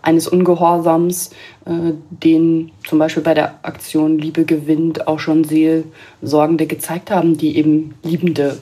eines 0.02 0.26
Ungehorsams, 0.26 1.30
äh, 1.64 1.92
den 2.10 2.72
zum 2.86 2.98
Beispiel 2.98 3.22
bei 3.22 3.34
der 3.34 3.60
Aktion 3.62 4.18
Liebe 4.18 4.44
gewinnt 4.44 5.06
auch 5.06 5.20
schon 5.20 5.44
Seelsorgende 5.44 6.66
gezeigt 6.66 7.10
haben, 7.10 7.38
die 7.38 7.56
eben 7.56 7.94
Liebende 8.02 8.58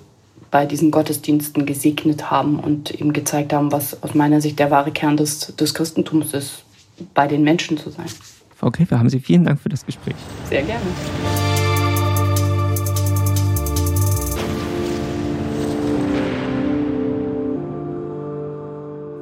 bei 0.51 0.67
diesen 0.67 0.91
Gottesdiensten 0.91 1.65
gesegnet 1.65 2.31
haben 2.31 2.61
und 2.61 2.91
eben 2.91 3.15
gezeigt 3.15 3.55
haben, 3.55 3.73
was 3.73 4.03
aus 4.03 4.15
meiner 4.15 4.43
Sicht 4.43 4.59
der 4.59 4.71
wahre 4.71 4.93
Kern 4.93 5.17
des, 5.17 5.57
des 5.57 5.73
Christentums 5.73 6.35
ist, 6.35 6.65
bei 7.15 7.27
den 7.27 7.43
Menschen 7.43 7.79
zu 7.79 7.91
sein. 7.91 8.07
Frau 8.57 8.71
Käfer, 8.71 8.99
haben 8.99 9.11
Sie 9.11 9.21
vielen 9.21 9.45
Dank 9.45 9.61
für 9.61 9.69
das 9.69 9.85
Gespräch. 9.85 10.15
Sehr 10.49 10.63
gerne. 10.63 10.83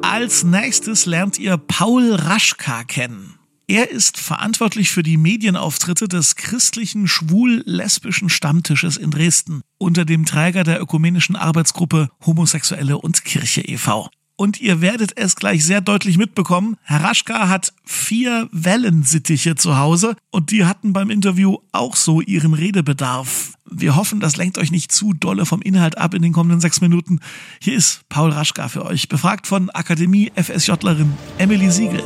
Als 0.03 0.45
nächstes 0.45 1.07
lernt 1.07 1.39
ihr 1.39 1.57
Paul 1.57 2.13
Raschka 2.13 2.85
kennen. 2.85 3.37
Er 3.67 3.91
ist 3.91 4.19
verantwortlich 4.19 4.91
für 4.91 5.03
die 5.03 5.17
Medienauftritte 5.17 6.09
des 6.09 6.37
christlichen 6.37 7.09
schwul-lesbischen 7.09 8.29
Stammtisches 8.29 8.97
in 8.97 9.13
Dresden 9.13 9.63
unter 9.79 10.05
dem 10.05 10.27
Träger 10.27 10.65
der 10.65 10.83
ökumenischen 10.83 11.37
Arbeitsgruppe 11.37 12.11
Homosexuelle 12.27 12.99
und 12.99 13.25
Kirche 13.25 13.63
e.V. 13.63 14.11
Und 14.41 14.59
ihr 14.59 14.81
werdet 14.81 15.19
es 15.19 15.37
gleich 15.37 15.67
sehr 15.67 15.83
deutlich 15.83 16.17
mitbekommen. 16.17 16.79
Herr 16.85 17.05
Raschka 17.05 17.51
hat 17.51 17.75
vier 17.85 18.49
Wellensittiche 18.53 19.55
zu 19.55 19.77
Hause 19.77 20.17
und 20.31 20.51
die 20.51 20.65
hatten 20.65 20.95
beim 20.95 21.11
Interview 21.11 21.59
auch 21.73 21.95
so 21.95 22.23
ihren 22.23 22.55
Redebedarf. 22.55 23.53
Wir 23.71 23.97
hoffen, 23.97 24.19
das 24.19 24.39
lenkt 24.39 24.57
euch 24.57 24.71
nicht 24.71 24.93
zu 24.93 25.13
dolle 25.13 25.45
vom 25.45 25.61
Inhalt 25.61 25.99
ab 25.99 26.15
in 26.15 26.23
den 26.23 26.33
kommenden 26.33 26.59
sechs 26.59 26.81
Minuten. 26.81 27.21
Hier 27.61 27.75
ist 27.75 28.09
Paul 28.09 28.31
Raschka 28.31 28.69
für 28.69 28.87
euch, 28.87 29.11
befragt 29.11 29.47
von 29.47 29.69
Akademie 29.69 30.33
FSJlerin 30.35 31.13
Emily 31.37 31.71
Siegel. 31.71 32.03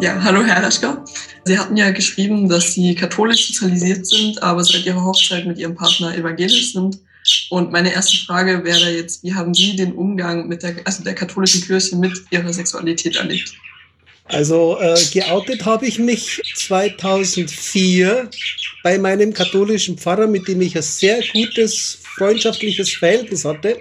Ja, 0.00 0.18
hallo 0.24 0.42
Herr 0.42 0.62
Raschka. 0.62 1.04
Sie 1.44 1.58
hatten 1.58 1.76
ja 1.76 1.90
geschrieben, 1.90 2.48
dass 2.48 2.72
Sie 2.72 2.94
katholisch 2.94 3.48
sozialisiert 3.48 4.06
sind, 4.06 4.42
aber 4.42 4.64
seit 4.64 4.86
Ihrer 4.86 5.04
Hochzeit 5.04 5.44
mit 5.44 5.58
Ihrem 5.58 5.74
Partner 5.74 6.16
evangelisch 6.16 6.72
sind. 6.72 6.98
Und 7.50 7.70
meine 7.70 7.92
erste 7.92 8.16
Frage 8.24 8.64
wäre 8.64 8.90
jetzt, 8.90 9.22
wie 9.22 9.34
haben 9.34 9.52
Sie 9.52 9.76
den 9.76 9.92
Umgang 9.92 10.48
mit 10.48 10.62
der, 10.62 10.76
also 10.84 11.04
der 11.04 11.14
katholischen 11.14 11.60
Kirche 11.60 11.96
mit 11.96 12.18
Ihrer 12.30 12.50
Sexualität 12.50 13.16
erlebt? 13.16 13.52
Also 14.24 14.78
äh, 14.80 14.96
geoutet 15.12 15.66
habe 15.66 15.86
ich 15.86 15.98
mich 15.98 16.40
2004 16.54 18.30
bei 18.82 18.96
meinem 18.96 19.34
katholischen 19.34 19.98
Pfarrer, 19.98 20.28
mit 20.28 20.48
dem 20.48 20.62
ich 20.62 20.76
ein 20.76 20.82
sehr 20.82 21.22
gutes 21.32 21.98
freundschaftliches 22.16 22.90
Verhältnis 22.94 23.44
hatte. 23.44 23.78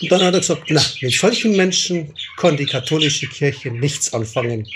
Und 0.00 0.10
dann 0.10 0.22
hat 0.22 0.32
er 0.32 0.40
gesagt, 0.40 0.62
na, 0.68 0.82
mit 1.02 1.12
solchen 1.12 1.56
Menschen 1.56 2.14
kann 2.38 2.56
die 2.56 2.66
katholische 2.66 3.26
Kirche 3.26 3.70
nichts 3.70 4.14
anfangen. 4.14 4.66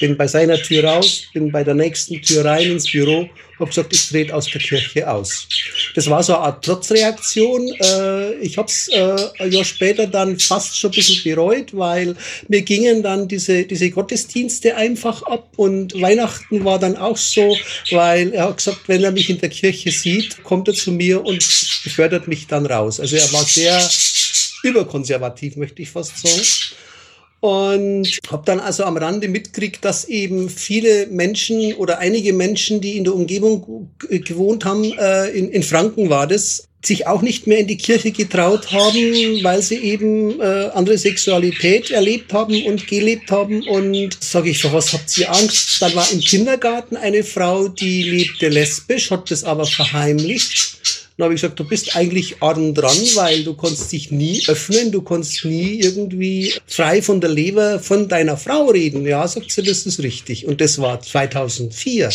Bin 0.00 0.16
bei 0.16 0.26
seiner 0.26 0.56
Tür 0.56 0.84
raus, 0.84 1.24
bin 1.32 1.50
bei 1.50 1.64
der 1.64 1.74
nächsten 1.74 2.20
Tür 2.20 2.44
rein 2.44 2.72
ins 2.72 2.90
Büro, 2.90 3.28
habe 3.58 3.70
gesagt, 3.70 3.94
ich 3.94 4.08
trete 4.08 4.34
aus 4.34 4.46
der 4.50 4.60
Kirche 4.60 5.10
aus. 5.10 5.48
Das 5.94 6.08
war 6.10 6.22
so 6.22 6.34
eine 6.34 6.44
Art 6.44 6.64
Trotzreaktion. 6.64 7.72
Äh, 7.80 8.34
ich 8.34 8.58
habe 8.58 8.68
es 8.68 8.88
äh, 8.88 9.16
ein 9.38 9.50
Jahr 9.50 9.64
später 9.64 10.06
dann 10.06 10.38
fast 10.38 10.78
schon 10.78 10.90
ein 10.90 10.94
bisschen 10.94 11.22
bereut, 11.24 11.76
weil 11.76 12.16
mir 12.48 12.62
gingen 12.62 13.02
dann 13.02 13.28
diese, 13.28 13.64
diese 13.64 13.90
Gottesdienste 13.90 14.76
einfach 14.76 15.22
ab 15.22 15.48
und 15.56 16.00
Weihnachten 16.00 16.64
war 16.64 16.78
dann 16.78 16.96
auch 16.96 17.16
so, 17.16 17.56
weil 17.90 18.32
er 18.32 18.48
hat 18.48 18.58
gesagt, 18.58 18.80
wenn 18.88 19.02
er 19.02 19.12
mich 19.12 19.30
in 19.30 19.40
der 19.40 19.48
Kirche 19.48 19.90
sieht, 19.90 20.42
kommt 20.44 20.68
er 20.68 20.74
zu 20.74 20.92
mir 20.92 21.24
und 21.24 21.38
befördert 21.82 22.28
mich 22.28 22.46
dann 22.46 22.66
raus. 22.66 23.00
Also 23.00 23.16
er 23.16 23.32
war 23.32 23.44
sehr 23.44 23.80
überkonservativ, 24.62 25.56
möchte 25.56 25.82
ich 25.82 25.90
fast 25.90 26.18
sagen. 26.18 26.42
Und 27.40 28.18
habe 28.30 28.42
dann 28.46 28.60
also 28.60 28.84
am 28.84 28.96
Rande 28.96 29.28
mitgekriegt, 29.28 29.84
dass 29.84 30.06
eben 30.06 30.48
viele 30.48 31.06
Menschen 31.08 31.74
oder 31.74 31.98
einige 31.98 32.32
Menschen, 32.32 32.80
die 32.80 32.96
in 32.96 33.04
der 33.04 33.14
Umgebung 33.14 33.90
gewohnt 33.98 34.64
haben, 34.64 34.84
äh, 34.98 35.28
in, 35.28 35.50
in 35.50 35.62
Franken 35.62 36.08
war 36.08 36.26
das, 36.26 36.66
sich 36.86 37.06
auch 37.06 37.20
nicht 37.20 37.46
mehr 37.46 37.58
in 37.58 37.66
die 37.66 37.76
Kirche 37.76 38.12
getraut 38.12 38.72
haben, 38.72 39.42
weil 39.42 39.60
sie 39.60 39.76
eben 39.76 40.40
äh, 40.40 40.70
andere 40.72 40.96
Sexualität 40.96 41.90
erlebt 41.90 42.32
haben 42.32 42.64
und 42.64 42.86
gelebt 42.86 43.30
haben. 43.30 43.66
Und 43.66 44.16
sage 44.22 44.50
ich, 44.50 44.62
vor 44.62 44.72
was 44.72 44.92
habt 44.92 45.16
ihr 45.18 45.28
Angst? 45.30 45.82
Dann 45.82 45.94
war 45.94 46.10
im 46.12 46.20
Kindergarten 46.20 46.96
eine 46.96 47.24
Frau, 47.24 47.68
die 47.68 48.02
lebte 48.04 48.48
lesbisch, 48.48 49.10
hat 49.10 49.30
das 49.30 49.44
aber 49.44 49.66
verheimlicht 49.66 50.78
dann 51.16 51.24
habe 51.24 51.34
ich 51.34 51.40
gesagt, 51.40 51.58
du 51.58 51.64
bist 51.64 51.96
eigentlich 51.96 52.42
arm 52.42 52.74
dran, 52.74 52.96
weil 53.14 53.42
du 53.42 53.54
konntest 53.54 53.90
dich 53.90 54.10
nie 54.10 54.42
öffnen, 54.48 54.92
du 54.92 55.00
konntest 55.00 55.46
nie 55.46 55.80
irgendwie 55.80 56.52
frei 56.66 57.00
von 57.00 57.22
der 57.22 57.30
Leber 57.30 57.80
von 57.80 58.06
deiner 58.06 58.36
Frau 58.36 58.66
reden. 58.66 59.06
Ja, 59.06 59.26
sagt 59.26 59.50
sie, 59.50 59.62
das 59.62 59.86
ist 59.86 60.00
richtig. 60.00 60.46
Und 60.46 60.60
das 60.60 60.78
war 60.78 61.00
2004. 61.00 62.10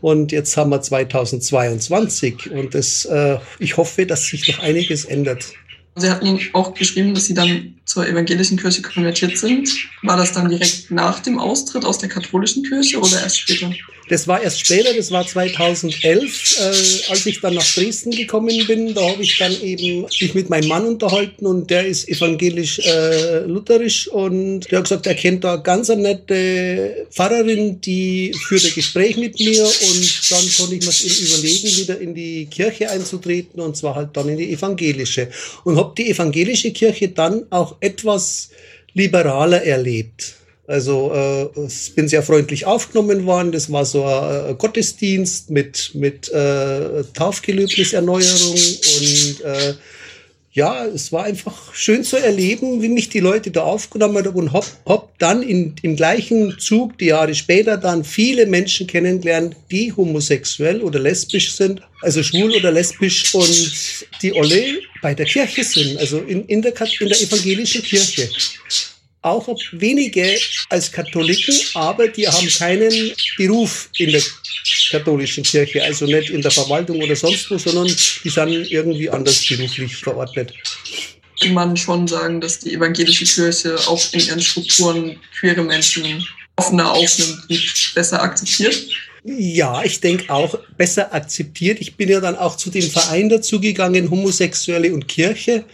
Und 0.00 0.32
jetzt 0.32 0.56
haben 0.56 0.70
wir 0.70 0.82
2022 0.82 2.50
und 2.50 2.74
das, 2.74 3.04
äh, 3.04 3.38
ich 3.60 3.76
hoffe, 3.76 4.06
dass 4.06 4.26
sich 4.26 4.48
noch 4.48 4.58
einiges 4.58 5.04
ändert. 5.04 5.46
Sie 5.94 6.10
hatten 6.10 6.26
Ihnen 6.26 6.40
auch 6.52 6.74
geschrieben, 6.74 7.14
dass 7.14 7.24
Sie 7.24 7.34
dann 7.34 7.76
zur 7.86 8.06
evangelischen 8.06 8.58
Kirche 8.58 8.82
konvertiert 8.82 9.38
sind. 9.38 9.70
War 10.02 10.16
das 10.16 10.32
dann 10.32 10.50
direkt 10.50 10.90
nach 10.90 11.20
dem 11.20 11.38
Austritt 11.38 11.84
aus 11.84 11.98
der 11.98 12.10
katholischen 12.10 12.64
Kirche 12.64 12.98
oder 12.98 13.22
erst 13.22 13.40
später? 13.40 13.70
Das 14.08 14.28
war 14.28 14.40
erst 14.40 14.60
später, 14.60 14.94
das 14.94 15.10
war 15.10 15.26
2011, 15.26 16.60
äh, 16.60 17.10
als 17.10 17.26
ich 17.26 17.40
dann 17.40 17.54
nach 17.54 17.74
Dresden 17.74 18.12
gekommen 18.12 18.66
bin. 18.66 18.94
Da 18.94 19.10
habe 19.10 19.22
ich 19.22 19.36
dann 19.36 19.60
eben 19.60 20.02
mich 20.02 20.34
mit 20.34 20.48
meinem 20.48 20.68
Mann 20.68 20.86
unterhalten 20.86 21.44
und 21.44 21.70
der 21.70 21.86
ist 21.86 22.08
evangelisch-lutherisch 22.08 24.06
äh, 24.06 24.10
und 24.10 24.70
der 24.70 24.78
hat 24.78 24.84
gesagt, 24.84 25.06
er 25.06 25.14
kennt 25.14 25.42
da 25.42 25.56
ganz 25.56 25.90
eine 25.90 26.02
nette 26.02 27.06
Pfarrerin, 27.10 27.80
die 27.80 28.32
führt 28.46 28.64
ein 28.64 28.74
Gespräch 28.74 29.16
mit 29.16 29.40
mir 29.40 29.64
und 29.64 30.30
dann 30.30 30.52
konnte 30.56 30.76
ich 30.76 30.86
mir 30.86 31.28
überlegen, 31.28 31.76
wieder 31.76 32.00
in 32.00 32.14
die 32.14 32.46
Kirche 32.46 32.90
einzutreten 32.90 33.60
und 33.60 33.76
zwar 33.76 33.96
halt 33.96 34.10
dann 34.12 34.28
in 34.28 34.36
die 34.36 34.52
evangelische. 34.52 35.30
Und 35.64 35.78
habe 35.78 35.94
die 35.98 36.10
evangelische 36.10 36.70
Kirche 36.70 37.08
dann 37.08 37.46
auch 37.50 37.76
etwas 37.80 38.50
liberaler 38.94 39.64
erlebt. 39.64 40.36
Also 40.66 41.12
äh, 41.54 41.68
bin 41.94 42.08
sehr 42.08 42.22
freundlich 42.22 42.66
aufgenommen 42.66 43.24
worden. 43.24 43.52
Das 43.52 43.70
war 43.70 43.84
so 43.84 44.04
ein, 44.04 44.46
ein 44.46 44.58
Gottesdienst 44.58 45.50
mit, 45.50 45.92
mit 45.94 46.28
äh, 46.30 47.04
Taufgelöbniserneuerung 47.14 48.52
und 48.52 49.40
äh, 49.44 49.74
ja, 50.56 50.86
es 50.86 51.12
war 51.12 51.24
einfach 51.24 51.74
schön 51.74 52.02
zu 52.02 52.16
erleben, 52.16 52.80
wie 52.80 52.88
mich 52.88 53.10
die 53.10 53.20
Leute 53.20 53.50
da 53.50 53.62
aufgenommen 53.62 54.24
haben 54.24 54.34
und 54.36 54.52
hab, 54.54 54.64
hab 54.86 55.18
dann 55.18 55.42
in, 55.42 55.74
im 55.82 55.96
gleichen 55.96 56.58
Zug, 56.58 56.96
die 56.96 57.06
Jahre 57.06 57.34
später, 57.34 57.76
dann 57.76 58.04
viele 58.04 58.46
Menschen 58.46 58.86
kennengelernt, 58.86 59.54
die 59.70 59.92
homosexuell 59.92 60.80
oder 60.80 60.98
lesbisch 60.98 61.52
sind, 61.52 61.82
also 62.00 62.22
schwul 62.22 62.52
oder 62.56 62.72
lesbisch 62.72 63.34
und 63.34 64.06
die 64.22 64.32
alle 64.34 64.78
bei 65.02 65.12
der 65.14 65.26
Kirche 65.26 65.62
sind, 65.62 65.98
also 65.98 66.20
in, 66.20 66.46
in, 66.46 66.62
der, 66.62 66.72
in 67.00 67.08
der 67.08 67.20
evangelischen 67.20 67.82
Kirche 67.82 68.30
auch 69.22 69.48
wenige 69.72 70.38
als 70.68 70.92
Katholiken, 70.92 71.54
aber 71.74 72.08
die 72.08 72.28
haben 72.28 72.48
keinen 72.48 73.12
Beruf 73.36 73.88
in 73.98 74.12
der 74.12 74.22
katholischen 74.90 75.42
Kirche, 75.42 75.82
also 75.82 76.06
nicht 76.06 76.30
in 76.30 76.42
der 76.42 76.50
Verwaltung 76.50 77.02
oder 77.02 77.16
sonst 77.16 77.50
wo, 77.50 77.58
sondern 77.58 77.86
die 77.86 78.28
sind 78.28 78.70
irgendwie 78.70 79.10
anders 79.10 79.44
beruflich 79.46 79.96
verordnet. 79.96 80.52
Kann 81.40 81.54
man 81.54 81.76
schon 81.76 82.06
sagen, 82.08 82.40
dass 82.40 82.60
die 82.60 82.74
evangelische 82.74 83.24
Kirche 83.24 83.76
auch 83.88 84.00
in 84.12 84.20
ihren 84.20 84.40
Strukturen 84.40 85.20
queere 85.38 85.62
Menschen 85.62 86.26
offener 86.56 86.92
aufnimmt 86.92 87.50
und 87.50 87.92
besser 87.94 88.22
akzeptiert? 88.22 88.86
Ja, 89.24 89.82
ich 89.82 90.00
denke 90.00 90.32
auch 90.32 90.56
besser 90.76 91.12
akzeptiert. 91.12 91.80
Ich 91.80 91.96
bin 91.96 92.08
ja 92.08 92.20
dann 92.20 92.36
auch 92.36 92.56
zu 92.56 92.70
dem 92.70 92.88
Verein 92.88 93.28
dazugegangen, 93.28 94.10
Homosexuelle 94.10 94.94
und 94.94 95.08
Kirche. 95.08 95.64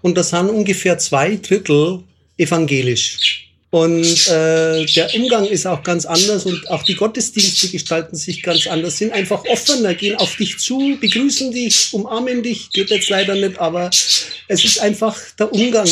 und 0.00 0.16
das 0.16 0.30
sind 0.30 0.48
ungefähr 0.48 0.98
zwei 0.98 1.36
Drittel 1.36 2.02
evangelisch. 2.42 3.48
Und 3.70 4.28
äh, 4.28 4.84
der 4.84 5.14
Umgang 5.14 5.46
ist 5.46 5.66
auch 5.66 5.82
ganz 5.82 6.04
anders 6.04 6.44
und 6.44 6.68
auch 6.68 6.82
die 6.82 6.94
Gottesdienste 6.94 7.68
gestalten 7.68 8.16
sich 8.16 8.42
ganz 8.42 8.66
anders, 8.66 8.98
sind 8.98 9.14
einfach 9.14 9.42
offener, 9.46 9.94
gehen 9.94 10.16
auf 10.16 10.36
dich 10.36 10.58
zu, 10.58 10.98
begrüßen 11.00 11.52
dich, 11.52 11.88
umarmen 11.92 12.42
dich, 12.42 12.68
geht 12.70 12.90
jetzt 12.90 13.08
leider 13.08 13.34
nicht, 13.34 13.58
aber 13.58 13.88
es 13.88 14.64
ist 14.64 14.78
einfach 14.78 15.18
der 15.38 15.50
Umgang 15.54 15.88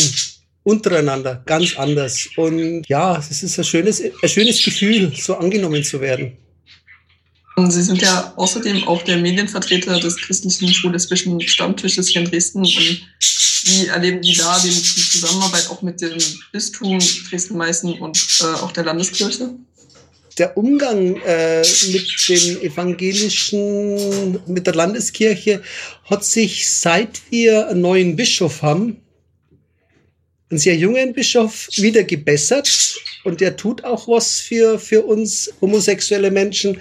untereinander 0.62 1.42
ganz 1.46 1.74
anders. 1.76 2.28
Und 2.36 2.86
ja, 2.86 3.18
es 3.18 3.42
ist 3.42 3.58
ein 3.58 3.64
schönes, 3.64 4.02
ein 4.02 4.28
schönes 4.28 4.62
Gefühl, 4.62 5.12
so 5.16 5.36
angenommen 5.36 5.82
zu 5.82 6.02
werden. 6.02 6.36
Sie 7.68 7.82
sind 7.82 8.00
ja 8.02 8.32
außerdem 8.36 8.86
auch 8.88 9.02
der 9.02 9.16
Medienvertreter 9.18 10.00
des 10.00 10.16
christlichen 10.16 10.72
schwul-lesbischen 10.72 11.40
Stammtisches 11.42 12.08
hier 12.08 12.22
in 12.22 12.30
Dresden. 12.30 12.58
Und 12.60 13.06
wie 13.64 13.86
erleben 13.86 14.22
Sie 14.22 14.34
da 14.34 14.58
die 14.58 14.70
Zusammenarbeit 14.70 15.68
auch 15.70 15.82
mit 15.82 16.00
dem 16.00 16.18
Bistum 16.52 16.98
Dresden-Meißen 17.28 17.98
und 18.00 18.38
äh, 18.40 18.44
auch 18.44 18.72
der 18.72 18.84
Landeskirche? 18.84 19.54
Der 20.38 20.56
Umgang 20.56 21.16
äh, 21.26 21.62
mit 21.92 22.28
dem 22.28 22.62
evangelischen, 22.62 24.40
mit 24.46 24.66
der 24.66 24.74
Landeskirche 24.74 25.62
hat 26.04 26.24
sich, 26.24 26.70
seit 26.70 27.20
wir 27.30 27.68
einen 27.68 27.82
neuen 27.82 28.16
Bischof 28.16 28.62
haben, 28.62 29.02
einen 30.48 30.58
sehr 30.58 30.76
jungen 30.76 31.12
Bischof 31.12 31.68
wieder 31.76 32.04
gebessert 32.04 32.96
und 33.24 33.40
der 33.40 33.56
tut 33.56 33.84
auch 33.84 34.08
was 34.08 34.40
für, 34.40 34.78
für 34.78 35.02
uns 35.02 35.52
homosexuelle 35.60 36.30
Menschen. 36.30 36.78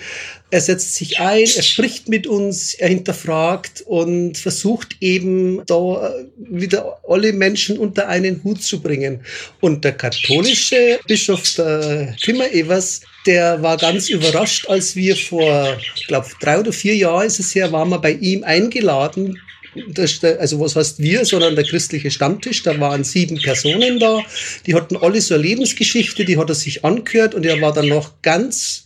Er 0.51 0.61
setzt 0.61 0.95
sich 0.95 1.19
ein, 1.19 1.45
er 1.55 1.61
spricht 1.61 2.09
mit 2.09 2.25
uns, 2.25 2.73
er 2.73 2.89
hinterfragt 2.89 3.83
und 3.85 4.37
versucht 4.37 4.95
eben 4.99 5.61
da 5.67 6.13
wieder 6.37 6.99
alle 7.07 7.33
Menschen 7.33 7.77
unter 7.77 8.07
einen 8.07 8.43
Hut 8.43 8.63
zu 8.63 8.81
bringen. 8.81 9.21
Und 9.59 9.83
der 9.83 9.91
katholische 9.91 10.99
Bischof, 11.07 11.43
der 11.55 12.15
Timmer 12.17 12.51
Evers, 12.51 13.01
der 13.25 13.61
war 13.61 13.77
ganz 13.77 14.09
überrascht, 14.09 14.67
als 14.69 14.95
wir 14.95 15.15
vor, 15.15 15.77
ich 15.95 16.07
glaube, 16.07 16.27
drei 16.39 16.59
oder 16.59 16.73
vier 16.73 16.95
Jahren 16.95 17.27
ist 17.27 17.39
es 17.39 17.53
her, 17.53 17.71
waren 17.71 17.89
wir 17.89 17.99
bei 17.99 18.13
ihm 18.13 18.43
eingeladen 18.43 19.39
das, 19.87 20.23
also 20.23 20.59
was 20.59 20.75
heißt 20.75 20.99
wir, 20.99 21.25
sondern 21.25 21.55
der 21.55 21.65
christliche 21.65 22.11
Stammtisch, 22.11 22.63
da 22.63 22.79
waren 22.79 23.03
sieben 23.03 23.37
Personen 23.37 23.99
da, 23.99 24.21
die 24.65 24.75
hatten 24.75 24.97
alle 24.97 25.21
so 25.21 25.35
eine 25.35 25.43
Lebensgeschichte, 25.43 26.25
die 26.25 26.37
hat 26.37 26.49
er 26.49 26.55
sich 26.55 26.83
angehört 26.83 27.35
und 27.35 27.45
er 27.45 27.61
war 27.61 27.73
dann 27.73 27.87
noch 27.87 28.21
ganz 28.21 28.85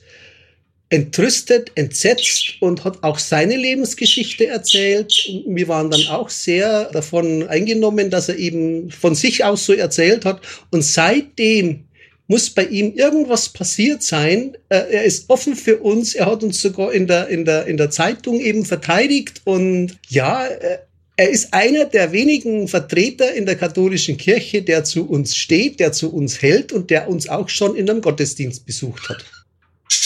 entrüstet, 0.90 1.72
entsetzt 1.74 2.62
und 2.62 2.84
hat 2.84 3.04
auch 3.04 3.18
seine 3.18 3.58
Lebensgeschichte 3.58 4.46
erzählt. 4.46 5.12
Wir 5.48 5.68
waren 5.68 5.90
dann 5.90 6.08
auch 6.08 6.30
sehr 6.30 6.92
davon 6.92 7.48
eingenommen, 7.48 8.12
dass 8.12 8.30
er 8.30 8.38
eben 8.38 8.92
von 8.92 9.16
sich 9.16 9.44
aus 9.44 9.66
so 9.66 9.74
erzählt 9.74 10.24
hat. 10.24 10.42
Und 10.70 10.84
seitdem 10.84 11.86
muss 12.34 12.50
bei 12.50 12.66
ihm 12.66 12.94
irgendwas 12.96 13.50
passiert 13.50 14.02
sein. 14.02 14.58
Äh, 14.70 14.78
er 14.90 15.04
ist 15.04 15.30
offen 15.30 15.56
für 15.56 15.78
uns. 15.78 16.16
Er 16.16 16.26
hat 16.26 16.42
uns 16.42 16.60
sogar 16.60 16.92
in 16.92 17.06
der, 17.06 17.28
in 17.28 17.46
der, 17.46 17.68
in 17.68 17.78
der 17.78 17.92
Zeitung 17.92 18.40
eben 18.40 18.66
verteidigt. 18.66 19.42
Und 19.44 20.00
ja, 20.10 20.48
äh, 20.48 20.80
er 21.16 21.30
ist 21.30 21.54
einer 21.54 21.86
der 21.86 22.12
wenigen 22.12 22.68
Vertreter 22.68 23.36
in 23.36 23.46
der 23.46 23.56
katholischen 23.56 24.18
Kirche, 24.18 24.64
der 24.64 24.84
zu 24.84 25.08
uns 25.08 25.36
steht, 25.36 25.80
der 25.80 25.92
zu 25.92 26.12
uns 26.12 26.42
hält 26.42 26.74
und 26.74 26.90
der 26.90 27.08
uns 27.08 27.30
auch 27.30 27.50
schon 27.50 27.76
in 27.76 27.88
einem 27.88 28.02
Gottesdienst 28.02 28.66
besucht 28.66 29.10
hat. 29.10 29.24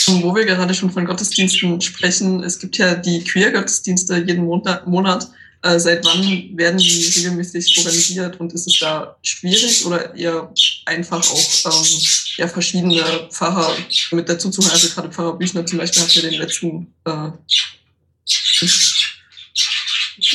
Und 0.09 0.21
wo 0.21 0.35
wir 0.35 0.43
gerade 0.43 0.73
schon 0.73 0.91
von 0.91 1.05
Gottesdiensten 1.05 1.79
sprechen, 1.79 2.43
es 2.43 2.59
gibt 2.59 2.77
ja 2.77 2.95
die 2.95 3.23
Queer-Gottesdienste 3.23 4.17
jeden 4.17 4.43
Monat. 4.43 5.29
Äh, 5.63 5.79
seit 5.79 6.05
wann 6.05 6.55
werden 6.55 6.77
die 6.77 7.05
regelmäßig 7.15 7.77
organisiert 7.79 8.39
und 8.39 8.53
ist 8.53 8.67
es 8.67 8.79
da 8.79 9.17
schwierig 9.23 9.85
oder 9.85 10.13
eher 10.13 10.53
einfach 10.85 11.19
auch 11.19 11.65
ähm, 11.65 12.01
ja, 12.37 12.47
verschiedene 12.47 13.27
Pfarrer 13.31 13.75
mit 14.11 14.29
dazu 14.29 14.51
zu 14.51 14.61
hören? 14.61 14.71
Also 14.71 14.89
gerade 14.89 15.11
Pfarrer 15.11 15.37
Büchner 15.37 15.65
zum 15.65 15.79
Beispiel 15.79 16.03
hat 16.03 16.13
ja 16.13 16.21
den 16.21 16.39
letzten 16.39 16.93
äh, 17.05 17.29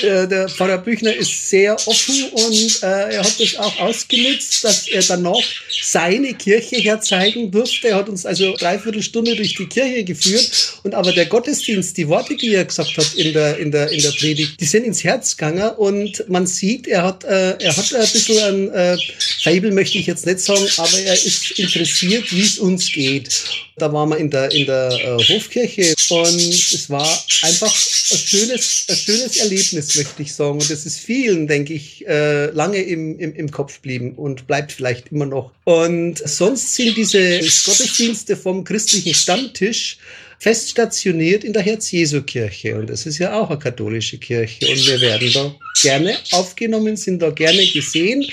äh, 0.03 0.27
der 0.27 0.49
Pfarrer 0.49 0.79
Büchner 0.79 1.15
ist 1.15 1.51
sehr 1.51 1.75
offen 1.75 2.25
und 2.33 2.83
äh, 2.83 3.15
er 3.15 3.25
hat 3.25 3.39
das 3.39 3.57
auch 3.57 3.79
ausgenutzt, 3.81 4.65
dass 4.65 4.89
er 4.89 5.03
danach 5.03 5.43
seine 5.83 6.35
Kirche 6.35 6.77
herzeigen 6.77 7.51
durfte. 7.51 7.89
Er 7.89 7.97
hat 7.97 8.09
uns 8.09 8.25
also 8.27 8.55
dreiviertel 8.57 9.03
Stunde 9.03 9.35
durch 9.37 9.55
die 9.55 9.67
Kirche 9.67 10.05
geführt 10.05 10.79
und 10.83 10.95
aber 10.95 11.13
der 11.13 11.27
Gottesdienst, 11.27 11.97
die 11.97 12.09
Worte, 12.09 12.37
die 12.37 12.55
er 12.55 12.65
gesagt 12.65 12.97
hat 12.97 13.15
in 13.15 13.33
der, 13.33 13.59
in 13.59 13.71
der, 13.71 13.91
in 13.91 14.01
der 14.01 14.13
Predigt, 14.13 14.61
die 14.61 14.65
sind 14.65 14.85
ins 14.85 15.05
Herz 15.05 15.37
gegangen 15.37 15.71
und 15.77 16.29
man 16.29 16.47
sieht, 16.47 16.87
er 16.87 17.03
hat, 17.03 17.25
äh, 17.25 17.57
er 17.59 17.77
hat 17.77 17.95
ein 17.95 18.01
bisschen 18.01 18.39
ein 18.39 18.71
äh, 18.71 18.97
Fable, 19.43 19.71
möchte 19.73 19.99
ich 19.99 20.07
jetzt 20.07 20.27
nicht 20.27 20.41
sagen, 20.41 20.67
aber 20.77 20.99
er 21.01 21.15
ist 21.15 21.59
interessiert, 21.59 22.33
wie 22.33 22.43
es 22.43 22.59
uns 22.59 22.93
geht. 22.93 23.43
Da 23.77 23.93
waren 23.93 24.11
wir 24.11 24.19
in 24.19 24.31
der, 24.31 24.51
in 24.53 24.67
der 24.67 24.91
äh, 24.93 25.29
Hofkirche 25.29 25.95
und 26.11 26.39
es 26.39 26.91
war 26.91 27.07
einfach 27.43 27.75
ein 27.75 28.19
schönes, 28.19 28.85
ein 28.89 28.97
schönes 28.97 29.37
Erlebnis, 29.39 29.82
möchte 29.97 30.23
ich 30.23 30.35
sagen. 30.35 30.55
Und 30.55 30.71
es 30.71 30.87
ist 30.87 30.99
vielen, 30.99 31.47
denke 31.47 31.73
ich, 31.73 32.07
äh, 32.07 32.47
lange 32.47 32.79
im, 32.79 33.19
im, 33.19 33.35
im 33.35 33.51
Kopf 33.51 33.81
blieben 33.81 34.15
und 34.15 34.47
bleibt 34.47 34.73
vielleicht 34.73 35.13
immer 35.13 35.27
noch. 35.27 35.53
Und 35.65 36.19
sonst 36.19 36.75
sind 36.75 36.97
diese 36.97 37.39
Gottesdienste 37.39 38.37
vom 38.37 38.65
christlichen 38.65 39.15
Stammtisch 39.15 39.99
fest 40.43 40.71
stationiert 40.71 41.45
in 41.45 41.53
der 41.53 41.63
Herz-Jesu-Kirche. 41.63 42.77
Und 42.77 42.91
das 42.91 43.07
ist 43.07 43.19
ja 43.19 43.33
auch 43.39 43.49
eine 43.49 43.61
katholische 43.61 44.19
Kirche. 44.19 44.67
Und 44.67 44.87
wir 44.89 45.01
werden 45.01 45.31
da 45.33 45.55
gerne 45.81 46.17
aufgenommen, 46.33 46.97
sind 46.97 47.23
da 47.23 47.31
gerne 47.31 47.65
gesehen 47.69 48.27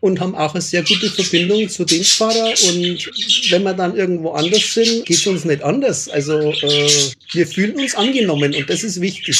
und 0.00 0.20
haben 0.20 0.34
auch 0.34 0.52
eine 0.52 0.60
sehr 0.60 0.82
gute 0.82 1.08
Verbindung 1.08 1.66
zu 1.70 1.86
den 1.86 2.04
Pfarrer. 2.04 2.50
Und 2.68 3.10
wenn 3.50 3.62
wir 3.62 3.72
dann 3.72 3.96
irgendwo 3.96 4.32
anders 4.32 4.74
sind, 4.74 5.06
geht 5.06 5.16
es 5.16 5.26
uns 5.26 5.46
nicht 5.46 5.62
anders. 5.62 6.10
Also 6.10 6.52
äh, 6.52 6.90
wir 7.32 7.46
fühlen 7.46 7.76
uns 7.76 7.94
angenommen 7.94 8.54
und 8.54 8.68
das 8.68 8.84
ist 8.84 9.00
wichtig. 9.00 9.38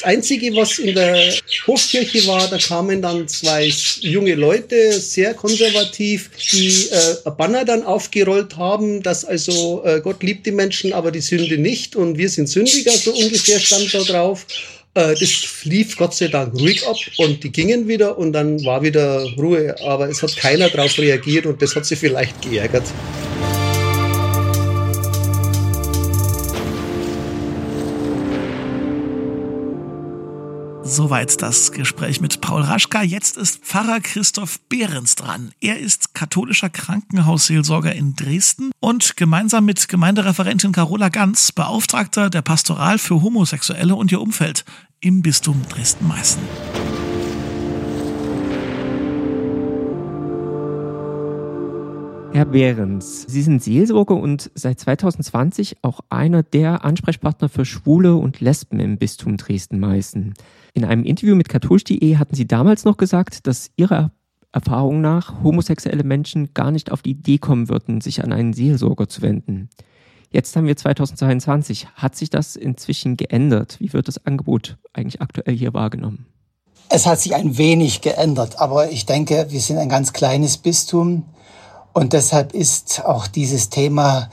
Das 0.00 0.06
Einzige, 0.06 0.54
was 0.54 0.78
in 0.78 0.94
der 0.94 1.34
Hofkirche 1.66 2.24
war, 2.28 2.46
da 2.48 2.56
kamen 2.56 3.02
dann 3.02 3.26
zwei 3.26 3.68
junge 3.98 4.36
Leute, 4.36 4.92
sehr 4.92 5.34
konservativ, 5.34 6.30
die 6.52 6.68
äh, 6.68 7.16
ein 7.24 7.36
Banner 7.36 7.64
dann 7.64 7.82
aufgerollt 7.82 8.56
haben, 8.56 9.02
dass 9.02 9.24
also 9.24 9.82
äh, 9.84 10.00
Gott 10.00 10.22
liebt 10.22 10.46
die 10.46 10.52
Menschen, 10.52 10.92
aber 10.92 11.10
die 11.10 11.20
Sünde 11.20 11.58
nicht 11.58 11.96
und 11.96 12.16
wir 12.16 12.28
sind 12.28 12.48
Sündiger, 12.48 12.92
so 12.92 13.12
ungefähr 13.12 13.58
stand 13.58 13.92
da 13.92 14.04
drauf. 14.04 14.46
Äh, 14.94 15.16
das 15.18 15.64
lief 15.64 15.96
Gott 15.96 16.14
sei 16.14 16.28
Dank 16.28 16.54
ruhig 16.54 16.86
ab 16.86 16.96
und 17.16 17.42
die 17.42 17.50
gingen 17.50 17.88
wieder 17.88 18.16
und 18.18 18.32
dann 18.32 18.64
war 18.64 18.82
wieder 18.82 19.26
Ruhe. 19.36 19.74
Aber 19.84 20.08
es 20.08 20.22
hat 20.22 20.36
keiner 20.36 20.70
darauf 20.70 20.96
reagiert 20.96 21.44
und 21.44 21.60
das 21.60 21.74
hat 21.74 21.86
sie 21.86 21.96
vielleicht 21.96 22.40
geärgert. 22.42 22.84
Soweit 30.88 31.42
das 31.42 31.72
Gespräch 31.72 32.22
mit 32.22 32.40
Paul 32.40 32.62
Raschka. 32.62 33.02
Jetzt 33.02 33.36
ist 33.36 33.62
Pfarrer 33.62 34.00
Christoph 34.00 34.58
Behrens 34.70 35.16
dran. 35.16 35.52
Er 35.60 35.78
ist 35.78 36.14
katholischer 36.14 36.70
Krankenhausseelsorger 36.70 37.94
in 37.94 38.16
Dresden 38.16 38.70
und 38.80 39.18
gemeinsam 39.18 39.66
mit 39.66 39.86
Gemeindereferentin 39.88 40.72
Carola 40.72 41.10
Ganz 41.10 41.52
Beauftragter 41.52 42.30
der 42.30 42.40
Pastoral 42.40 42.98
für 42.98 43.20
Homosexuelle 43.20 43.94
und 43.94 44.10
ihr 44.12 44.20
Umfeld 44.22 44.64
im 45.00 45.20
Bistum 45.20 45.60
Dresden-Meißen. 45.68 46.87
Herr 52.32 52.44
Behrens, 52.44 53.24
Sie 53.26 53.42
sind 53.42 53.62
Seelsorger 53.62 54.14
und 54.14 54.50
seit 54.54 54.78
2020 54.78 55.78
auch 55.82 56.00
einer 56.10 56.42
der 56.42 56.84
Ansprechpartner 56.84 57.48
für 57.48 57.64
Schwule 57.64 58.16
und 58.16 58.40
Lesben 58.40 58.80
im 58.80 58.98
Bistum 58.98 59.36
Dresden-Meißen. 59.36 60.34
In 60.74 60.84
einem 60.84 61.04
Interview 61.04 61.34
mit 61.34 61.48
katholisch.de 61.48 62.16
hatten 62.16 62.34
Sie 62.34 62.46
damals 62.46 62.84
noch 62.84 62.96
gesagt, 62.96 63.46
dass 63.46 63.70
Ihrer 63.76 64.12
Erfahrung 64.52 65.00
nach 65.00 65.42
homosexuelle 65.42 66.04
Menschen 66.04 66.54
gar 66.54 66.70
nicht 66.70 66.92
auf 66.92 67.02
die 67.02 67.10
Idee 67.10 67.38
kommen 67.38 67.68
würden, 67.68 68.00
sich 68.00 68.22
an 68.22 68.32
einen 68.32 68.52
Seelsorger 68.52 69.08
zu 69.08 69.22
wenden. 69.22 69.70
Jetzt 70.30 70.54
haben 70.54 70.66
wir 70.66 70.76
2022. 70.76 71.88
Hat 71.94 72.14
sich 72.14 72.28
das 72.30 72.56
inzwischen 72.56 73.16
geändert? 73.16 73.76
Wie 73.80 73.92
wird 73.92 74.08
das 74.08 74.24
Angebot 74.26 74.76
eigentlich 74.92 75.22
aktuell 75.22 75.56
hier 75.56 75.72
wahrgenommen? 75.72 76.26
Es 76.90 77.06
hat 77.06 77.20
sich 77.20 77.34
ein 77.34 77.58
wenig 77.58 78.00
geändert, 78.00 78.60
aber 78.60 78.90
ich 78.90 79.06
denke, 79.06 79.46
wir 79.50 79.60
sind 79.60 79.78
ein 79.78 79.88
ganz 79.88 80.12
kleines 80.12 80.56
Bistum 80.56 81.24
und 81.98 82.12
deshalb 82.12 82.54
ist 82.54 83.04
auch 83.04 83.26
dieses 83.26 83.70
Thema 83.70 84.30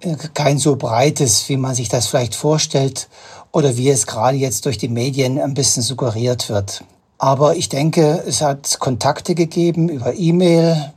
äh, 0.00 0.16
kein 0.34 0.58
so 0.58 0.76
breites, 0.76 1.48
wie 1.48 1.56
man 1.56 1.74
sich 1.74 1.88
das 1.88 2.08
vielleicht 2.08 2.34
vorstellt 2.34 3.08
oder 3.52 3.78
wie 3.78 3.88
es 3.88 4.06
gerade 4.06 4.36
jetzt 4.36 4.66
durch 4.66 4.76
die 4.76 4.90
Medien 4.90 5.40
ein 5.40 5.54
bisschen 5.54 5.82
suggeriert 5.82 6.50
wird. 6.50 6.84
Aber 7.16 7.56
ich 7.56 7.70
denke, 7.70 8.22
es 8.26 8.42
hat 8.42 8.78
Kontakte 8.80 9.34
gegeben 9.34 9.88
über 9.88 10.12
E-Mail, 10.14 10.92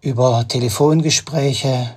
über 0.00 0.48
Telefongespräche, 0.48 1.90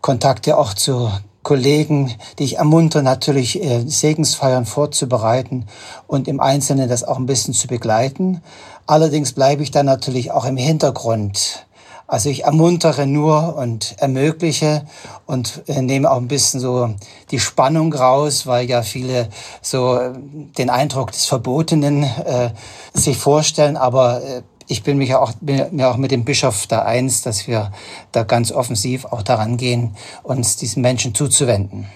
Kontakte 0.00 0.56
auch 0.56 0.72
zu 0.72 1.12
Kollegen, 1.42 2.14
die 2.38 2.44
ich 2.44 2.56
ermuntere, 2.56 3.02
natürlich 3.02 3.62
äh, 3.62 3.84
Segensfeiern 3.86 4.64
vorzubereiten 4.64 5.66
und 6.06 6.28
im 6.28 6.40
Einzelnen 6.40 6.88
das 6.88 7.04
auch 7.04 7.18
ein 7.18 7.26
bisschen 7.26 7.52
zu 7.52 7.66
begleiten. 7.66 8.40
Allerdings 8.86 9.34
bleibe 9.34 9.62
ich 9.62 9.70
dann 9.70 9.84
natürlich 9.84 10.30
auch 10.30 10.46
im 10.46 10.56
Hintergrund. 10.56 11.66
Also 12.12 12.28
ich 12.28 12.44
ermuntere 12.44 13.06
nur 13.06 13.56
und 13.56 13.94
ermögliche 13.96 14.84
und 15.24 15.62
äh, 15.66 15.80
nehme 15.80 16.10
auch 16.10 16.18
ein 16.18 16.28
bisschen 16.28 16.60
so 16.60 16.94
die 17.30 17.40
Spannung 17.40 17.90
raus, 17.94 18.46
weil 18.46 18.68
ja 18.68 18.82
viele 18.82 19.30
so 19.62 19.96
äh, 19.96 20.12
den 20.58 20.68
Eindruck 20.68 21.12
des 21.12 21.24
Verbotenen 21.24 22.02
äh, 22.02 22.50
sich 22.92 23.16
vorstellen. 23.16 23.78
Aber 23.78 24.22
äh, 24.22 24.42
ich 24.66 24.82
bin 24.82 24.98
mich 24.98 25.14
auch, 25.14 25.32
bin 25.40 25.64
mir 25.74 25.88
auch 25.88 25.96
mit 25.96 26.10
dem 26.10 26.26
Bischof 26.26 26.66
da 26.66 26.82
eins, 26.82 27.22
dass 27.22 27.46
wir 27.46 27.72
da 28.12 28.24
ganz 28.24 28.52
offensiv 28.52 29.06
auch 29.06 29.22
daran 29.22 29.56
gehen, 29.56 29.96
uns 30.22 30.58
diesen 30.58 30.82
Menschen 30.82 31.14
zuzuwenden. 31.14 31.86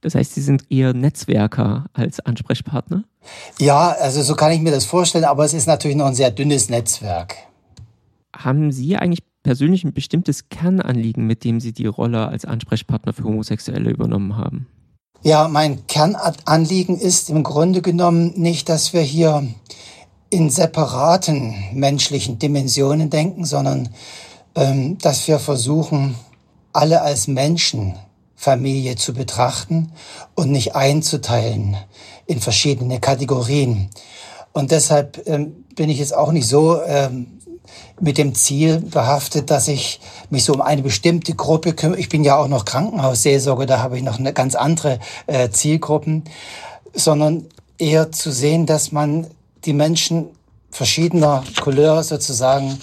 Das 0.00 0.16
heißt, 0.16 0.34
Sie 0.34 0.42
sind 0.42 0.64
eher 0.68 0.94
Netzwerker 0.94 1.84
als 1.92 2.18
Ansprechpartner? 2.18 3.04
Ja, 3.60 3.90
also 4.00 4.20
so 4.22 4.34
kann 4.34 4.50
ich 4.50 4.60
mir 4.60 4.72
das 4.72 4.84
vorstellen, 4.84 5.24
aber 5.24 5.44
es 5.44 5.54
ist 5.54 5.68
natürlich 5.68 5.96
noch 5.96 6.06
ein 6.06 6.16
sehr 6.16 6.32
dünnes 6.32 6.70
Netzwerk. 6.70 7.36
Haben 8.36 8.72
Sie 8.72 8.96
eigentlich 8.96 9.20
persönlich 9.44 9.84
ein 9.84 9.92
bestimmtes 9.92 10.48
Kernanliegen, 10.48 11.24
mit 11.24 11.44
dem 11.44 11.60
Sie 11.60 11.72
die 11.72 11.86
Rolle 11.86 12.26
als 12.26 12.44
Ansprechpartner 12.44 13.12
für 13.12 13.22
Homosexuelle 13.22 13.90
übernommen 13.90 14.36
haben? 14.36 14.66
Ja, 15.22 15.46
mein 15.46 15.86
Kernanliegen 15.86 16.98
ist 16.98 17.30
im 17.30 17.44
Grunde 17.44 17.80
genommen 17.80 18.32
nicht, 18.36 18.68
dass 18.68 18.92
wir 18.92 19.02
hier 19.02 19.46
in 20.30 20.50
separaten 20.50 21.54
menschlichen 21.72 22.40
Dimensionen 22.40 23.08
denken, 23.08 23.44
sondern 23.44 23.90
ähm, 24.56 24.98
dass 24.98 25.28
wir 25.28 25.38
versuchen, 25.38 26.16
alle 26.72 27.02
als 27.02 27.28
Menschen 27.28 27.94
Familie 28.34 28.96
zu 28.96 29.14
betrachten 29.14 29.92
und 30.34 30.50
nicht 30.50 30.74
einzuteilen 30.74 31.76
in 32.26 32.40
verschiedene 32.40 33.00
Kategorien. 33.00 33.90
Und 34.52 34.70
deshalb 34.70 35.26
ähm, 35.26 35.64
bin 35.74 35.88
ich 35.88 35.98
jetzt 35.98 36.14
auch 36.14 36.32
nicht 36.32 36.46
so 36.46 36.82
ähm, 36.82 37.33
mit 38.00 38.18
dem 38.18 38.34
Ziel 38.34 38.80
behaftet, 38.80 39.50
dass 39.50 39.68
ich 39.68 40.00
mich 40.30 40.44
so 40.44 40.52
um 40.52 40.60
eine 40.60 40.82
bestimmte 40.82 41.34
Gruppe 41.34 41.72
kümmere. 41.72 42.00
Ich 42.00 42.08
bin 42.08 42.24
ja 42.24 42.36
auch 42.36 42.48
noch 42.48 42.64
Krankenhausseelsorge, 42.64 43.66
da 43.66 43.80
habe 43.80 43.96
ich 43.96 44.02
noch 44.02 44.18
eine 44.18 44.32
ganz 44.32 44.54
andere 44.54 44.98
äh, 45.26 45.50
Zielgruppen, 45.50 46.24
sondern 46.92 47.46
eher 47.78 48.12
zu 48.12 48.30
sehen, 48.30 48.66
dass 48.66 48.92
man 48.92 49.26
die 49.64 49.72
Menschen 49.72 50.26
verschiedener 50.70 51.44
Couleur 51.60 52.02
sozusagen 52.02 52.78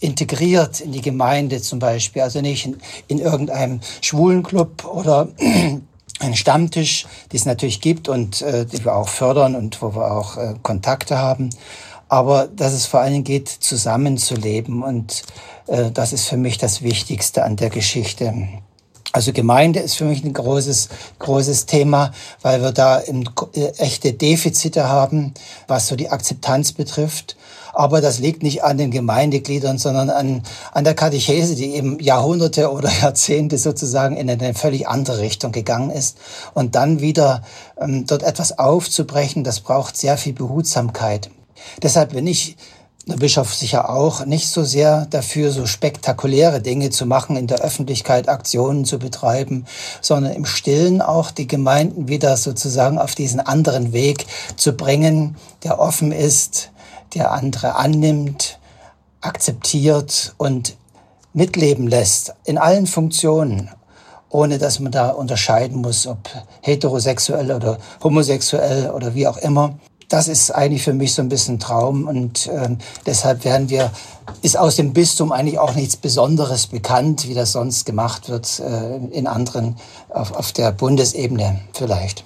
integriert 0.00 0.80
in 0.80 0.92
die 0.92 1.00
Gemeinde 1.00 1.60
zum 1.60 1.78
Beispiel, 1.78 2.22
also 2.22 2.40
nicht 2.40 2.66
in, 2.66 2.78
in 3.08 3.18
irgendeinem 3.18 3.80
Schwulenclub 4.00 4.84
oder 4.84 5.28
ein 6.18 6.34
Stammtisch, 6.34 7.06
die 7.32 7.36
es 7.36 7.44
natürlich 7.44 7.80
gibt 7.80 8.08
und 8.08 8.42
äh, 8.42 8.64
die 8.64 8.84
wir 8.84 8.94
auch 8.94 9.08
fördern 9.08 9.54
und 9.54 9.80
wo 9.82 9.94
wir 9.94 10.10
auch 10.10 10.36
äh, 10.36 10.54
Kontakte 10.62 11.18
haben. 11.18 11.50
Aber 12.08 12.46
dass 12.46 12.72
es 12.72 12.86
vor 12.86 13.04
Dingen 13.04 13.24
geht, 13.24 13.48
zusammenzuleben 13.48 14.82
und 14.82 15.22
äh, 15.66 15.90
das 15.90 16.12
ist 16.12 16.28
für 16.28 16.36
mich 16.36 16.58
das 16.58 16.82
Wichtigste 16.82 17.44
an 17.44 17.56
der 17.56 17.70
Geschichte. 17.70 18.48
Also 19.12 19.32
Gemeinde 19.32 19.80
ist 19.80 19.96
für 19.96 20.04
mich 20.04 20.22
ein 20.24 20.34
großes, 20.34 20.90
großes 21.20 21.64
Thema, 21.64 22.12
weil 22.42 22.60
wir 22.60 22.72
da 22.72 23.00
äh, 23.00 23.68
echte 23.78 24.12
Defizite 24.12 24.90
haben, 24.90 25.32
was 25.66 25.86
so 25.86 25.96
die 25.96 26.10
Akzeptanz 26.10 26.72
betrifft. 26.72 27.36
Aber 27.72 28.00
das 28.00 28.18
liegt 28.18 28.42
nicht 28.42 28.62
an 28.62 28.78
den 28.78 28.90
Gemeindegliedern, 28.90 29.78
sondern 29.78 30.10
an, 30.10 30.42
an 30.72 30.84
der 30.84 30.94
Katechese, 30.94 31.54
die 31.54 31.74
eben 31.74 31.98
Jahrhunderte 31.98 32.70
oder 32.70 32.90
Jahrzehnte 33.02 33.58
sozusagen 33.58 34.16
in 34.16 34.30
eine 34.30 34.54
völlig 34.54 34.86
andere 34.86 35.20
Richtung 35.20 35.52
gegangen 35.52 35.90
ist. 35.90 36.18
Und 36.52 36.74
dann 36.74 37.00
wieder 37.00 37.42
ähm, 37.80 38.06
dort 38.06 38.22
etwas 38.22 38.58
aufzubrechen, 38.58 39.44
das 39.44 39.60
braucht 39.60 39.96
sehr 39.96 40.18
viel 40.18 40.34
Behutsamkeit. 40.34 41.30
Deshalb 41.82 42.12
bin 42.12 42.26
ich 42.26 42.56
der 43.08 43.16
Bischof 43.16 43.54
sicher 43.54 43.88
auch 43.88 44.26
nicht 44.26 44.48
so 44.48 44.64
sehr 44.64 45.06
dafür, 45.06 45.52
so 45.52 45.64
spektakuläre 45.64 46.60
Dinge 46.60 46.90
zu 46.90 47.06
machen, 47.06 47.36
in 47.36 47.46
der 47.46 47.60
Öffentlichkeit 47.60 48.28
Aktionen 48.28 48.84
zu 48.84 48.98
betreiben, 48.98 49.64
sondern 50.00 50.32
im 50.32 50.44
Stillen 50.44 51.00
auch 51.00 51.30
die 51.30 51.46
Gemeinden 51.46 52.08
wieder 52.08 52.36
sozusagen 52.36 52.98
auf 52.98 53.14
diesen 53.14 53.38
anderen 53.38 53.92
Weg 53.92 54.26
zu 54.56 54.72
bringen, 54.72 55.36
der 55.62 55.78
offen 55.78 56.10
ist, 56.10 56.70
der 57.14 57.30
andere 57.30 57.76
annimmt, 57.76 58.58
akzeptiert 59.20 60.34
und 60.36 60.76
mitleben 61.32 61.86
lässt 61.86 62.34
in 62.44 62.58
allen 62.58 62.88
Funktionen, 62.88 63.70
ohne 64.30 64.58
dass 64.58 64.80
man 64.80 64.90
da 64.90 65.10
unterscheiden 65.10 65.80
muss, 65.80 66.08
ob 66.08 66.18
heterosexuell 66.60 67.52
oder 67.52 67.78
homosexuell 68.02 68.90
oder 68.90 69.14
wie 69.14 69.28
auch 69.28 69.36
immer 69.36 69.78
das 70.08 70.28
ist 70.28 70.50
eigentlich 70.50 70.82
für 70.82 70.92
mich 70.92 71.14
so 71.14 71.22
ein 71.22 71.28
bisschen 71.28 71.58
Traum 71.58 72.06
und 72.06 72.46
äh, 72.46 72.76
deshalb 73.06 73.44
werden 73.44 73.70
wir, 73.70 73.90
ist 74.42 74.58
aus 74.58 74.76
dem 74.76 74.92
Bistum 74.92 75.32
eigentlich 75.32 75.58
auch 75.58 75.74
nichts 75.74 75.96
Besonderes 75.96 76.68
bekannt, 76.68 77.28
wie 77.28 77.34
das 77.34 77.52
sonst 77.52 77.84
gemacht 77.86 78.28
wird 78.28 78.60
äh, 78.60 78.96
in 79.10 79.26
anderen, 79.26 79.76
auf, 80.08 80.32
auf 80.32 80.52
der 80.52 80.72
Bundesebene 80.72 81.60
vielleicht. 81.72 82.24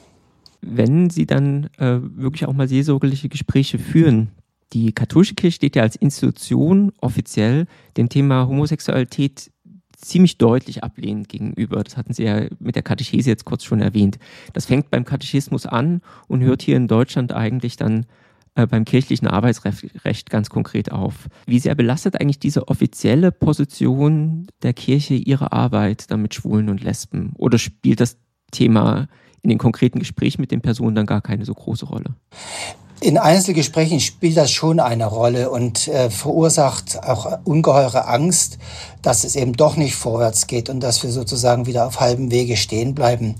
Wenn 0.60 1.08
Sie 1.08 1.26
dann 1.26 1.70
äh, 1.78 1.98
wirklich 2.00 2.46
auch 2.46 2.52
mal 2.52 2.68
seelsorgerliche 2.68 3.30
Gespräche 3.30 3.78
führen, 3.78 4.30
die 4.72 4.92
katholische 4.92 5.34
Kirche 5.34 5.56
steht 5.56 5.76
ja 5.76 5.82
als 5.82 5.96
Institution 5.96 6.92
offiziell 7.00 7.66
dem 7.96 8.08
Thema 8.08 8.46
Homosexualität 8.46 9.50
ziemlich 10.00 10.38
deutlich 10.38 10.82
ablehnend 10.82 11.28
gegenüber. 11.28 11.82
Das 11.82 11.96
hatten 11.96 12.12
Sie 12.12 12.24
ja 12.24 12.46
mit 12.58 12.74
der 12.74 12.82
Katechese 12.82 13.30
jetzt 13.30 13.44
kurz 13.44 13.64
schon 13.64 13.80
erwähnt. 13.80 14.18
Das 14.52 14.66
fängt 14.66 14.90
beim 14.90 15.04
Katechismus 15.04 15.66
an 15.66 16.00
und 16.28 16.42
hört 16.42 16.62
hier 16.62 16.76
in 16.76 16.88
Deutschland 16.88 17.32
eigentlich 17.32 17.76
dann 17.76 18.06
äh, 18.54 18.66
beim 18.66 18.84
kirchlichen 18.84 19.28
Arbeitsrecht 19.28 20.30
ganz 20.30 20.50
konkret 20.50 20.90
auf. 20.90 21.28
Wie 21.46 21.58
sehr 21.58 21.74
belastet 21.74 22.20
eigentlich 22.20 22.40
diese 22.40 22.68
offizielle 22.68 23.30
Position 23.30 24.46
der 24.62 24.72
Kirche 24.72 25.14
ihre 25.14 25.52
Arbeit 25.52 26.10
dann 26.10 26.22
mit 26.22 26.34
Schwulen 26.34 26.68
und 26.68 26.82
Lesben? 26.82 27.32
Oder 27.36 27.58
spielt 27.58 28.00
das 28.00 28.18
Thema 28.50 29.06
in 29.42 29.50
den 29.50 29.58
konkreten 29.58 30.00
Gesprächen 30.00 30.40
mit 30.40 30.50
den 30.50 30.60
Personen 30.60 30.96
dann 30.96 31.06
gar 31.06 31.20
keine 31.20 31.44
so 31.44 31.54
große 31.54 31.86
Rolle? 31.86 32.16
In 33.02 33.16
Einzelgesprächen 33.16 33.98
spielt 33.98 34.36
das 34.36 34.50
schon 34.50 34.78
eine 34.78 35.06
Rolle 35.06 35.50
und 35.50 35.88
äh, 35.88 36.10
verursacht 36.10 37.02
auch 37.02 37.38
ungeheure 37.44 38.06
Angst, 38.06 38.58
dass 39.00 39.24
es 39.24 39.36
eben 39.36 39.54
doch 39.54 39.76
nicht 39.76 39.94
vorwärts 39.94 40.46
geht 40.46 40.68
und 40.68 40.80
dass 40.80 41.02
wir 41.02 41.10
sozusagen 41.10 41.64
wieder 41.64 41.86
auf 41.86 42.00
halbem 42.00 42.30
Wege 42.30 42.58
stehen 42.58 42.94
bleiben. 42.94 43.36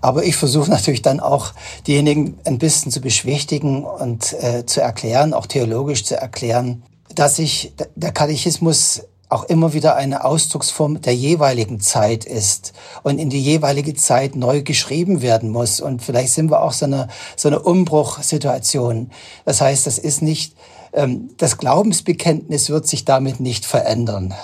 Aber 0.00 0.24
ich 0.24 0.34
versuche 0.34 0.68
natürlich 0.68 1.02
dann 1.02 1.20
auch 1.20 1.52
diejenigen 1.86 2.38
ein 2.44 2.58
bisschen 2.58 2.90
zu 2.90 3.00
beschwichtigen 3.00 3.84
und 3.84 4.32
äh, 4.32 4.66
zu 4.66 4.80
erklären, 4.80 5.32
auch 5.32 5.46
theologisch 5.46 6.04
zu 6.04 6.16
erklären, 6.16 6.82
dass 7.14 7.36
sich 7.36 7.72
der 7.94 8.10
Katechismus 8.10 9.02
auch 9.34 9.44
immer 9.44 9.72
wieder 9.72 9.96
eine 9.96 10.24
Ausdrucksform 10.24 11.00
der 11.00 11.14
jeweiligen 11.14 11.80
Zeit 11.80 12.24
ist 12.24 12.72
und 13.02 13.18
in 13.18 13.30
die 13.30 13.42
jeweilige 13.42 13.94
Zeit 13.94 14.36
neu 14.36 14.62
geschrieben 14.62 15.22
werden 15.22 15.50
muss. 15.50 15.80
Und 15.80 16.02
vielleicht 16.02 16.32
sind 16.32 16.50
wir 16.50 16.62
auch 16.62 16.72
so 16.72 16.86
eine, 16.86 17.08
so 17.36 17.48
eine 17.48 17.58
Umbruchsituation. 17.58 19.10
Das 19.44 19.60
heißt, 19.60 19.86
das 19.86 19.98
ist 19.98 20.22
nicht, 20.22 20.54
ähm, 20.92 21.30
das 21.36 21.58
Glaubensbekenntnis 21.58 22.70
wird 22.70 22.86
sich 22.86 23.04
damit 23.04 23.40
nicht 23.40 23.66
verändern. 23.66 24.34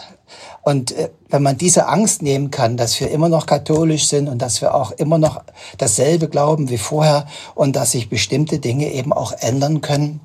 Und 0.62 0.92
äh, 0.92 1.10
wenn 1.28 1.42
man 1.42 1.56
diese 1.56 1.86
Angst 1.86 2.22
nehmen 2.22 2.50
kann, 2.50 2.76
dass 2.76 2.98
wir 3.00 3.10
immer 3.10 3.28
noch 3.28 3.46
katholisch 3.46 4.08
sind 4.08 4.28
und 4.28 4.42
dass 4.42 4.60
wir 4.60 4.74
auch 4.74 4.90
immer 4.90 5.18
noch 5.18 5.42
dasselbe 5.78 6.28
glauben 6.28 6.68
wie 6.68 6.78
vorher 6.78 7.26
und 7.54 7.76
dass 7.76 7.92
sich 7.92 8.08
bestimmte 8.08 8.58
Dinge 8.58 8.92
eben 8.92 9.12
auch 9.12 9.32
ändern 9.38 9.80
können, 9.80 10.20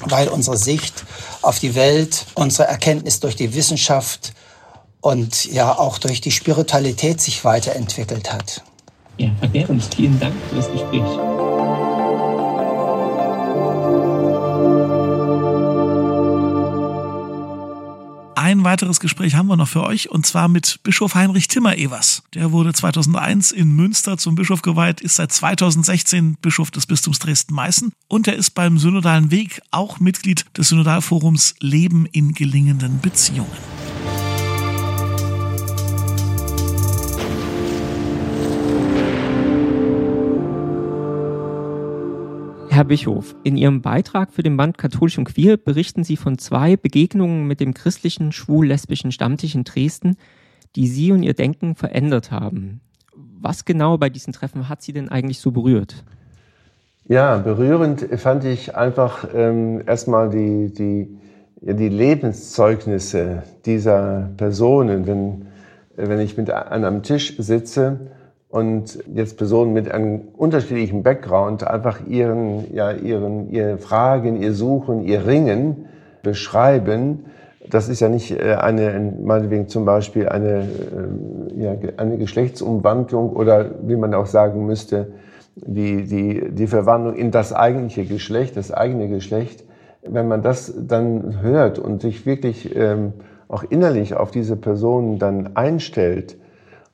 weil 0.00 0.28
unsere 0.28 0.56
Sicht 0.56 1.04
auf 1.42 1.58
die 1.58 1.74
Welt, 1.74 2.26
unsere 2.34 2.68
Erkenntnis 2.68 3.20
durch 3.20 3.36
die 3.36 3.54
Wissenschaft 3.54 4.32
und 5.00 5.46
ja 5.46 5.78
auch 5.78 5.98
durch 5.98 6.20
die 6.20 6.30
Spiritualität 6.30 7.20
sich 7.20 7.44
weiterentwickelt 7.44 8.32
hat. 8.32 8.62
Ja, 9.18 9.30
Herr 9.40 9.48
Behrens, 9.48 9.88
vielen 9.94 10.18
Dank 10.18 10.34
für 10.48 10.56
das 10.56 10.70
Gespräch. 10.70 11.49
Ein 18.50 18.64
weiteres 18.64 18.98
Gespräch 18.98 19.36
haben 19.36 19.46
wir 19.46 19.56
noch 19.56 19.68
für 19.68 19.84
euch 19.84 20.10
und 20.10 20.26
zwar 20.26 20.48
mit 20.48 20.80
Bischof 20.82 21.14
Heinrich 21.14 21.46
Timmer-Evers. 21.46 22.24
Der 22.34 22.50
wurde 22.50 22.72
2001 22.72 23.52
in 23.52 23.76
Münster 23.76 24.18
zum 24.18 24.34
Bischof 24.34 24.62
geweiht, 24.62 25.00
ist 25.00 25.14
seit 25.14 25.30
2016 25.30 26.34
Bischof 26.42 26.72
des 26.72 26.84
Bistums 26.86 27.20
Dresden-Meißen 27.20 27.92
und 28.08 28.26
er 28.26 28.34
ist 28.34 28.50
beim 28.50 28.76
Synodalen 28.76 29.30
Weg 29.30 29.62
auch 29.70 30.00
Mitglied 30.00 30.46
des 30.56 30.70
Synodalforums 30.70 31.54
Leben 31.60 32.06
in 32.06 32.32
gelingenden 32.32 33.00
Beziehungen. 33.00 33.79
Herr 42.72 42.84
Bischof, 42.84 43.34
in 43.42 43.56
Ihrem 43.56 43.82
Beitrag 43.82 44.32
für 44.32 44.44
den 44.44 44.56
Band 44.56 44.78
Katholisch 44.78 45.18
und 45.18 45.24
Queer 45.24 45.56
berichten 45.56 46.04
Sie 46.04 46.16
von 46.16 46.38
zwei 46.38 46.76
Begegnungen 46.76 47.48
mit 47.48 47.58
dem 47.58 47.74
christlichen 47.74 48.30
schwul-lesbischen 48.30 49.10
Stammtisch 49.10 49.56
in 49.56 49.64
Dresden, 49.64 50.16
die 50.76 50.86
Sie 50.86 51.10
und 51.10 51.24
Ihr 51.24 51.34
Denken 51.34 51.74
verändert 51.74 52.30
haben. 52.30 52.80
Was 53.12 53.64
genau 53.64 53.98
bei 53.98 54.08
diesen 54.08 54.32
Treffen 54.32 54.68
hat 54.68 54.82
Sie 54.82 54.92
denn 54.92 55.08
eigentlich 55.08 55.40
so 55.40 55.50
berührt? 55.50 56.04
Ja, 57.08 57.38
berührend 57.38 58.02
fand 58.20 58.44
ich 58.44 58.76
einfach 58.76 59.26
ähm, 59.34 59.82
erstmal 59.84 60.30
die, 60.30 60.72
die, 60.72 61.18
ja, 61.62 61.72
die 61.72 61.88
Lebenszeugnisse 61.88 63.42
dieser 63.66 64.30
Personen, 64.36 65.08
wenn, 65.08 65.46
wenn 65.96 66.20
ich 66.20 66.36
mit 66.36 66.50
an 66.50 66.84
einem 66.84 67.02
Tisch 67.02 67.36
sitze 67.36 68.12
und 68.50 68.98
jetzt 69.14 69.36
Personen 69.36 69.72
mit 69.72 69.90
einem 69.90 70.22
unterschiedlichen 70.36 71.04
Background 71.04 71.66
einfach 71.66 72.00
ihren, 72.06 72.74
ja, 72.74 72.90
ihren, 72.90 73.48
ihre 73.50 73.78
Fragen, 73.78 74.42
ihr 74.42 74.52
Suchen, 74.52 75.04
ihr 75.04 75.24
Ringen 75.26 75.86
beschreiben. 76.22 77.26
Das 77.68 77.88
ist 77.88 78.00
ja 78.00 78.08
nicht 78.08 78.32
äh, 78.32 78.54
eine, 78.54 79.12
meinetwegen 79.22 79.68
zum 79.68 79.84
Beispiel 79.84 80.28
eine, 80.28 80.66
äh, 81.56 81.62
ja, 81.62 81.76
eine 81.96 82.18
Geschlechtsumwandlung 82.18 83.30
oder 83.30 83.70
wie 83.82 83.96
man 83.96 84.12
auch 84.14 84.26
sagen 84.26 84.66
müsste, 84.66 85.12
die, 85.54 86.04
die, 86.04 86.50
die 86.50 86.66
Verwandlung 86.66 87.14
in 87.14 87.30
das 87.30 87.52
eigentliche 87.52 88.04
Geschlecht, 88.04 88.56
das 88.56 88.72
eigene 88.72 89.08
Geschlecht, 89.08 89.64
wenn 90.02 90.26
man 90.26 90.42
das 90.42 90.74
dann 90.76 91.40
hört 91.40 91.78
und 91.78 92.02
sich 92.02 92.26
wirklich 92.26 92.74
ähm, 92.74 93.12
auch 93.46 93.62
innerlich 93.62 94.14
auf 94.14 94.32
diese 94.32 94.56
Person 94.56 95.20
dann 95.20 95.54
einstellt 95.54 96.36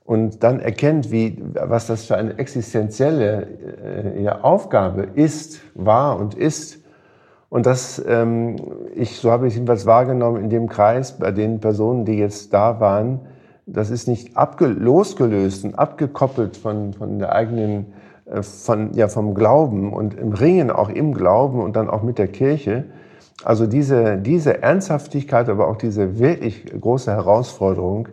und 0.07 0.45
dann 0.45 0.61
erkennt, 0.61 1.11
wie, 1.11 1.42
was 1.55 1.88
das 1.88 2.05
für 2.05 2.16
eine 2.16 2.38
existenzielle 2.38 3.47
äh, 3.85 4.23
ja, 4.23 4.40
Aufgabe 4.42 5.03
ist, 5.14 5.61
war 5.75 6.19
und 6.19 6.35
ist, 6.35 6.79
und 7.49 7.66
das, 7.66 8.03
ähm, 8.07 8.57
ich, 8.95 9.16
so 9.19 9.31
habe 9.31 9.49
ich 9.49 9.55
jedenfalls 9.55 9.85
wahrgenommen 9.85 10.42
in 10.42 10.51
dem 10.51 10.69
Kreis, 10.69 11.19
bei 11.19 11.33
den 11.33 11.61
Personen, 11.61 12.05
die 12.05 12.19
jetzt 12.19 12.55
da 12.55 12.81
waren, 12.81 13.21
das 13.66 13.90
ist 13.90 14.07
nicht 14.07 14.33
losgelöst 14.61 15.64
und 15.64 15.75
abgekoppelt 15.75 16.57
von, 16.57 16.92
von 16.92 17.19
der 17.19 17.33
eigenen 17.33 17.87
äh, 18.27 18.42
von, 18.42 18.92
ja, 18.95 19.09
vom 19.09 19.35
Glauben 19.35 19.92
und 19.92 20.14
im 20.14 20.33
Ringen 20.33 20.71
auch 20.71 20.88
im 20.88 21.14
Glauben 21.14 21.61
und 21.61 21.75
dann 21.75 21.90
auch 21.90 22.03
mit 22.03 22.19
der 22.19 22.29
Kirche. 22.29 22.85
Also 23.45 23.66
diese, 23.66 24.19
diese 24.19 24.62
Ernsthaftigkeit, 24.62 25.49
aber 25.49 25.69
auch 25.69 25.77
diese 25.77 26.19
wirklich 26.19 26.64
große 26.81 27.11
Herausforderung, 27.11 28.09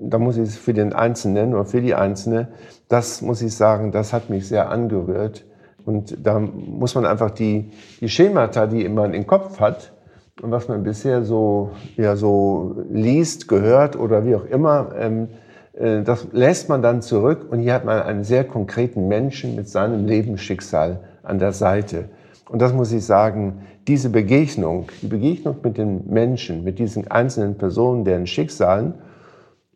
da 0.00 0.18
muss 0.18 0.36
ich 0.36 0.48
es 0.48 0.56
für 0.56 0.74
den 0.74 0.92
Einzelnen 0.92 1.54
oder 1.54 1.64
für 1.64 1.80
die 1.80 1.94
Einzelne, 1.94 2.48
das 2.88 3.22
muss 3.22 3.42
ich 3.42 3.54
sagen, 3.54 3.92
das 3.92 4.12
hat 4.12 4.30
mich 4.30 4.48
sehr 4.48 4.70
angerührt. 4.70 5.44
Und 5.84 6.16
da 6.24 6.38
muss 6.38 6.94
man 6.94 7.06
einfach 7.06 7.30
die, 7.30 7.70
die 8.00 8.08
Schemata, 8.08 8.66
die 8.66 8.88
man 8.88 9.14
im 9.14 9.26
Kopf 9.26 9.58
hat 9.60 9.92
und 10.42 10.50
was 10.50 10.68
man 10.68 10.82
bisher 10.82 11.24
so, 11.24 11.70
ja, 11.96 12.14
so 12.14 12.76
liest, 12.90 13.48
gehört 13.48 13.98
oder 13.98 14.24
wie 14.26 14.36
auch 14.36 14.44
immer, 14.44 14.90
ähm, 14.98 15.28
äh, 15.72 16.02
das 16.02 16.28
lässt 16.32 16.68
man 16.68 16.82
dann 16.82 17.02
zurück 17.02 17.46
und 17.50 17.60
hier 17.60 17.74
hat 17.74 17.84
man 17.84 18.02
einen 18.02 18.24
sehr 18.24 18.44
konkreten 18.44 19.08
Menschen 19.08 19.56
mit 19.56 19.68
seinem 19.68 20.06
Lebensschicksal 20.06 21.00
an 21.22 21.38
der 21.38 21.52
Seite. 21.52 22.10
Und 22.48 22.62
das 22.62 22.72
muss 22.72 22.92
ich 22.92 23.04
sagen, 23.04 23.62
diese 23.86 24.10
Begegnung, 24.10 24.88
die 25.02 25.06
Begegnung 25.06 25.56
mit 25.62 25.78
den 25.78 26.08
Menschen, 26.08 26.64
mit 26.64 26.78
diesen 26.78 27.10
einzelnen 27.10 27.56
Personen, 27.56 28.04
deren 28.04 28.26
Schicksalen 28.26 28.94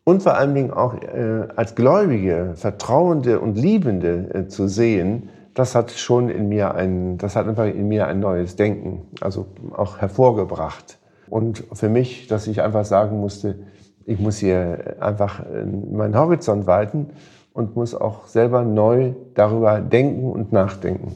und 0.03 0.23
vor 0.23 0.35
allen 0.35 0.53
Dingen 0.53 0.71
auch 0.71 0.95
äh, 0.95 1.47
als 1.55 1.75
Gläubige, 1.75 2.53
Vertrauende 2.55 3.39
und 3.39 3.57
Liebende 3.57 4.29
äh, 4.33 4.47
zu 4.47 4.67
sehen, 4.67 5.29
das 5.53 5.75
hat 5.75 5.91
schon 5.91 6.29
in 6.29 6.49
mir 6.49 6.73
ein, 6.73 7.17
das 7.17 7.35
hat 7.35 7.47
einfach 7.47 7.65
in 7.65 7.87
mir 7.87 8.07
ein 8.07 8.19
neues 8.19 8.55
Denken, 8.55 9.03
also 9.21 9.45
auch 9.71 9.99
hervorgebracht. 9.99 10.97
Und 11.29 11.63
für 11.73 11.89
mich, 11.89 12.27
dass 12.27 12.47
ich 12.47 12.61
einfach 12.61 12.85
sagen 12.85 13.19
musste, 13.19 13.59
ich 14.05 14.19
muss 14.19 14.37
hier 14.37 14.97
einfach 14.99 15.39
äh, 15.39 15.63
meinen 15.65 16.17
Horizont 16.17 16.67
weiten 16.67 17.11
und 17.53 17.75
muss 17.75 17.95
auch 17.95 18.27
selber 18.27 18.63
neu 18.63 19.13
darüber 19.35 19.79
denken 19.79 20.29
und 20.31 20.51
nachdenken. 20.51 21.15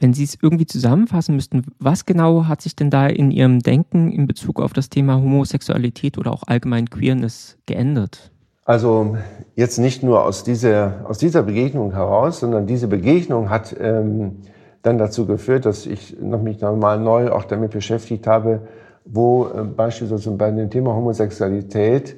Wenn 0.00 0.14
Sie 0.14 0.24
es 0.24 0.38
irgendwie 0.40 0.66
zusammenfassen 0.66 1.34
müssten, 1.34 1.62
was 1.78 2.06
genau 2.06 2.46
hat 2.46 2.62
sich 2.62 2.76
denn 2.76 2.90
da 2.90 3.06
in 3.06 3.30
Ihrem 3.30 3.60
Denken 3.60 4.12
in 4.12 4.26
Bezug 4.26 4.60
auf 4.60 4.72
das 4.72 4.90
Thema 4.90 5.16
Homosexualität 5.16 6.18
oder 6.18 6.32
auch 6.32 6.44
allgemein 6.46 6.88
Queerness 6.88 7.58
geändert? 7.66 8.30
Also 8.64 9.16
jetzt 9.56 9.78
nicht 9.78 10.02
nur 10.02 10.24
aus 10.24 10.44
dieser, 10.44 11.06
aus 11.08 11.18
dieser 11.18 11.42
Begegnung 11.42 11.92
heraus, 11.92 12.40
sondern 12.40 12.66
diese 12.66 12.86
Begegnung 12.86 13.48
hat 13.48 13.74
ähm, 13.80 14.36
dann 14.82 14.98
dazu 14.98 15.26
geführt, 15.26 15.64
dass 15.64 15.86
ich 15.86 16.16
noch 16.20 16.42
mich 16.42 16.60
nochmal 16.60 17.00
neu 17.00 17.30
auch 17.30 17.44
damit 17.44 17.70
beschäftigt 17.70 18.26
habe, 18.26 18.68
wo 19.04 19.46
äh, 19.46 19.62
beispielsweise 19.64 20.30
bei 20.32 20.50
dem 20.50 20.70
Thema 20.70 20.94
Homosexualität 20.94 22.16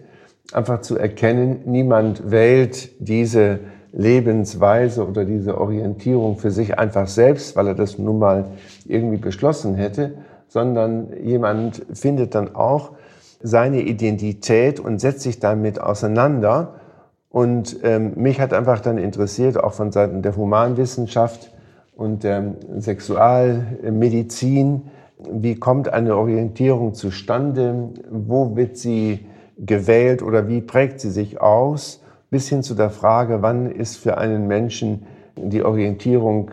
einfach 0.53 0.81
zu 0.81 0.99
erkennen, 0.99 1.61
niemand 1.67 2.31
wählt 2.31 2.91
diese 2.99 3.61
Lebensweise 3.93 5.07
oder 5.07 5.25
diese 5.25 5.61
Orientierung 5.61 6.39
für 6.39 6.51
sich 6.51 6.79
einfach 6.79 7.09
selbst, 7.09 7.57
weil 7.57 7.69
er 7.69 7.75
das 7.75 7.99
nun 7.99 8.19
mal 8.19 8.45
irgendwie 8.87 9.17
beschlossen 9.17 9.75
hätte, 9.75 10.15
sondern 10.49 11.09
jemand 11.25 11.83
findet 11.93 12.35
dann 12.35 12.55
auch 12.55 12.93
seine 13.43 13.83
Identität 13.83 14.81
und 14.81 15.01
setzt 15.01 15.23
sich 15.23 15.41
damit 15.41 15.81
auseinander. 15.81 16.75
Und 17.31 17.79
ähm, 17.83 18.13
mich 18.17 18.41
hat 18.41 18.53
einfach 18.53 18.81
dann 18.81 18.99
interessiert, 18.99 19.63
auch 19.63 19.73
von 19.73 19.93
Seiten 19.93 20.23
der 20.23 20.37
Humanwissenschaft 20.37 21.53
und 21.97 22.25
der 22.25 22.55
Sexualmedizin, 22.79 24.83
wie 25.31 25.55
kommt 25.55 25.93
eine 25.93 26.17
Orientierung 26.17 26.95
zustande, 26.95 27.91
wo 28.11 28.57
wird 28.57 28.77
sie 28.77 29.27
gewählt 29.59 30.23
oder 30.23 30.49
wie 30.49 30.61
prägt 30.61 31.01
sie 31.01 31.11
sich 31.11 31.41
aus, 31.41 32.00
bis 32.31 32.49
hin 32.49 32.63
zu 32.63 32.75
der 32.75 32.91
Frage, 32.91 33.43
wann 33.43 33.71
ist 33.71 33.97
für 33.97 34.19
einen 34.19 34.47
Menschen 34.47 35.07
die 35.37 35.63
Orientierung 35.63 36.53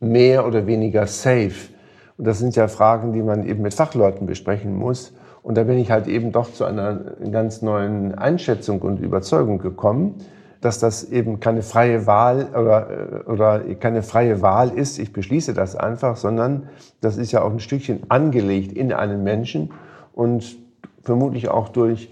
mehr 0.00 0.46
oder 0.46 0.66
weniger 0.66 1.06
safe. 1.06 1.70
Und 2.18 2.26
das 2.26 2.38
sind 2.38 2.56
ja 2.56 2.68
Fragen, 2.68 3.12
die 3.12 3.22
man 3.22 3.46
eben 3.46 3.62
mit 3.62 3.74
Fachleuten 3.74 4.26
besprechen 4.26 4.74
muss. 4.74 5.12
Und 5.42 5.56
da 5.56 5.64
bin 5.64 5.78
ich 5.78 5.90
halt 5.90 6.06
eben 6.06 6.32
doch 6.32 6.52
zu 6.52 6.64
einer 6.64 6.94
ganz 7.30 7.62
neuen 7.62 8.14
Einschätzung 8.14 8.80
und 8.82 9.00
Überzeugung 9.00 9.58
gekommen, 9.58 10.16
dass 10.60 10.78
das 10.78 11.04
eben 11.04 11.40
keine 11.40 11.60
freie 11.60 12.06
Wahl 12.06 12.46
oder, 12.52 13.24
oder 13.26 13.60
keine 13.74 14.02
freie 14.02 14.40
Wahl 14.40 14.70
ist, 14.70 14.98
ich 14.98 15.12
beschließe 15.12 15.52
das 15.52 15.76
einfach, 15.76 16.16
sondern 16.16 16.70
das 17.02 17.18
ist 17.18 17.32
ja 17.32 17.42
auch 17.42 17.50
ein 17.50 17.60
Stückchen 17.60 18.04
angelegt 18.08 18.72
in 18.72 18.90
einen 18.90 19.22
Menschen 19.22 19.72
und 20.14 20.56
vermutlich 21.02 21.48
auch 21.50 21.68
durch, 21.68 22.08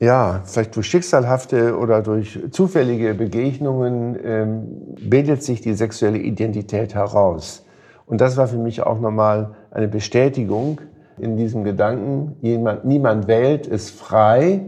ja, 0.00 0.42
vielleicht 0.44 0.76
durch 0.76 0.86
schicksalhafte 0.86 1.76
oder 1.76 2.02
durch 2.02 2.38
zufällige 2.50 3.14
Begegnungen 3.14 4.16
ähm, 4.22 4.66
bildet 5.00 5.42
sich 5.42 5.60
die 5.60 5.74
sexuelle 5.74 6.18
Identität 6.18 6.94
heraus. 6.94 7.64
Und 8.06 8.20
das 8.20 8.36
war 8.36 8.46
für 8.46 8.58
mich 8.58 8.82
auch 8.82 9.00
nochmal 9.00 9.56
eine 9.70 9.88
Bestätigung 9.88 10.80
in 11.18 11.36
diesem 11.36 11.64
Gedanken, 11.64 12.36
jemand, 12.40 12.84
niemand 12.84 13.26
wählt, 13.26 13.66
ist 13.66 13.90
frei, 13.90 14.60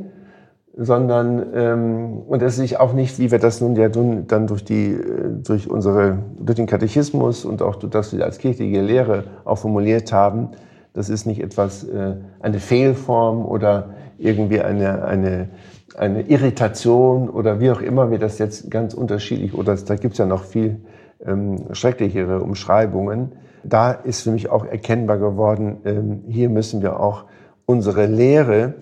sondern 0.77 1.47
ähm, 1.55 2.23
und 2.27 2.43
es 2.43 2.57
sich 2.57 2.81
auch 2.81 2.93
nicht, 2.93 3.19
wie 3.19 3.31
wir 3.31 3.39
das 3.39 3.61
nun 3.61 3.77
ja 3.77 3.89
dann 3.89 4.47
durch 4.47 4.65
die 4.65 4.93
äh, 4.93 5.31
durch 5.43 5.71
unsere 5.71 6.19
durch 6.41 6.57
den 6.57 6.67
Katechismus 6.67 7.45
und 7.45 7.63
auch 7.63 7.77
durch 7.77 7.93
das 7.93 8.17
wir 8.17 8.25
als 8.25 8.39
kirchliche 8.39 8.81
Lehre 8.81 9.25
auch 9.45 9.59
formuliert 9.59 10.13
haben, 10.13 10.51
das 10.93 11.09
ist 11.09 11.27
nicht 11.27 11.41
etwas 11.41 11.85
äh, 11.85 12.17
eine 12.41 12.59
Fehlform 12.59 13.45
oder 13.45 13.91
irgendwie 14.21 14.61
eine 14.61 15.05
eine 15.05 15.49
eine 15.97 16.23
Irritation 16.23 17.29
oder 17.29 17.61
wie 17.61 17.71
auch 17.71 17.81
immer 17.81 18.11
wir 18.11 18.19
das 18.19 18.39
jetzt 18.39 18.71
ganz 18.71 18.95
unterschiedlich 18.95 19.55
oder 19.55 19.75
da 19.75 19.97
gibt's 19.97 20.19
ja 20.19 20.27
noch 20.27 20.45
viel 20.45 20.81
ähm, 21.25 21.59
schrecklichere 21.73 22.41
Umschreibungen. 22.41 23.33
Da 23.65 23.93
ist 23.93 24.23
für 24.23 24.31
mich 24.31 24.49
auch 24.51 24.65
erkennbar 24.65 25.19
geworden, 25.19 25.79
ähm, 25.85 26.23
hier 26.29 26.49
müssen 26.49 26.81
wir 26.81 27.01
auch 27.01 27.25
unsere 27.67 28.07
Lehre 28.07 28.75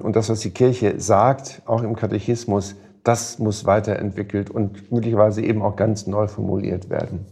und 0.00 0.16
das, 0.16 0.28
was 0.28 0.40
die 0.40 0.50
Kirche 0.50 1.00
sagt, 1.00 1.62
auch 1.66 1.82
im 1.82 1.96
Katechismus, 1.96 2.76
das 3.02 3.38
muss 3.38 3.64
weiterentwickelt 3.64 4.50
und 4.50 4.90
möglicherweise 4.92 5.42
eben 5.42 5.62
auch 5.62 5.76
ganz 5.76 6.06
neu 6.06 6.26
formuliert 6.26 6.90
werden. 6.90 7.24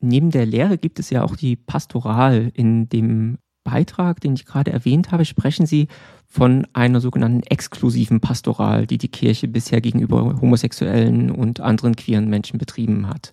Neben 0.00 0.30
der 0.30 0.46
Lehre 0.46 0.78
gibt 0.78 0.98
es 0.98 1.10
ja 1.10 1.22
auch 1.22 1.36
die 1.36 1.56
Pastoral. 1.56 2.50
In 2.54 2.88
dem 2.88 3.38
Beitrag, 3.70 4.20
den 4.20 4.34
ich 4.34 4.46
gerade 4.46 4.72
erwähnt 4.72 5.12
habe, 5.12 5.24
sprechen 5.24 5.66
Sie 5.66 5.86
von 6.26 6.66
einer 6.72 7.00
sogenannten 7.00 7.42
exklusiven 7.44 8.20
Pastoral, 8.20 8.86
die 8.86 8.98
die 8.98 9.08
Kirche 9.08 9.48
bisher 9.48 9.80
gegenüber 9.80 10.40
homosexuellen 10.40 11.30
und 11.30 11.60
anderen 11.60 11.96
queeren 11.96 12.28
Menschen 12.28 12.58
betrieben 12.58 13.08
hat. 13.08 13.32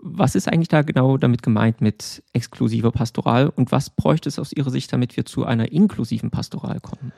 Was 0.00 0.34
ist 0.34 0.48
eigentlich 0.48 0.68
da 0.68 0.82
genau 0.82 1.16
damit 1.16 1.42
gemeint 1.42 1.80
mit 1.80 2.22
exklusiver 2.32 2.92
Pastoral 2.92 3.48
und 3.48 3.72
was 3.72 3.90
bräuchte 3.90 4.28
es 4.28 4.38
aus 4.38 4.52
Ihrer 4.52 4.70
Sicht, 4.70 4.92
damit 4.92 5.16
wir 5.16 5.24
zu 5.24 5.44
einer 5.44 5.72
inklusiven 5.72 6.30
Pastoral 6.30 6.80
kommen? 6.80 7.12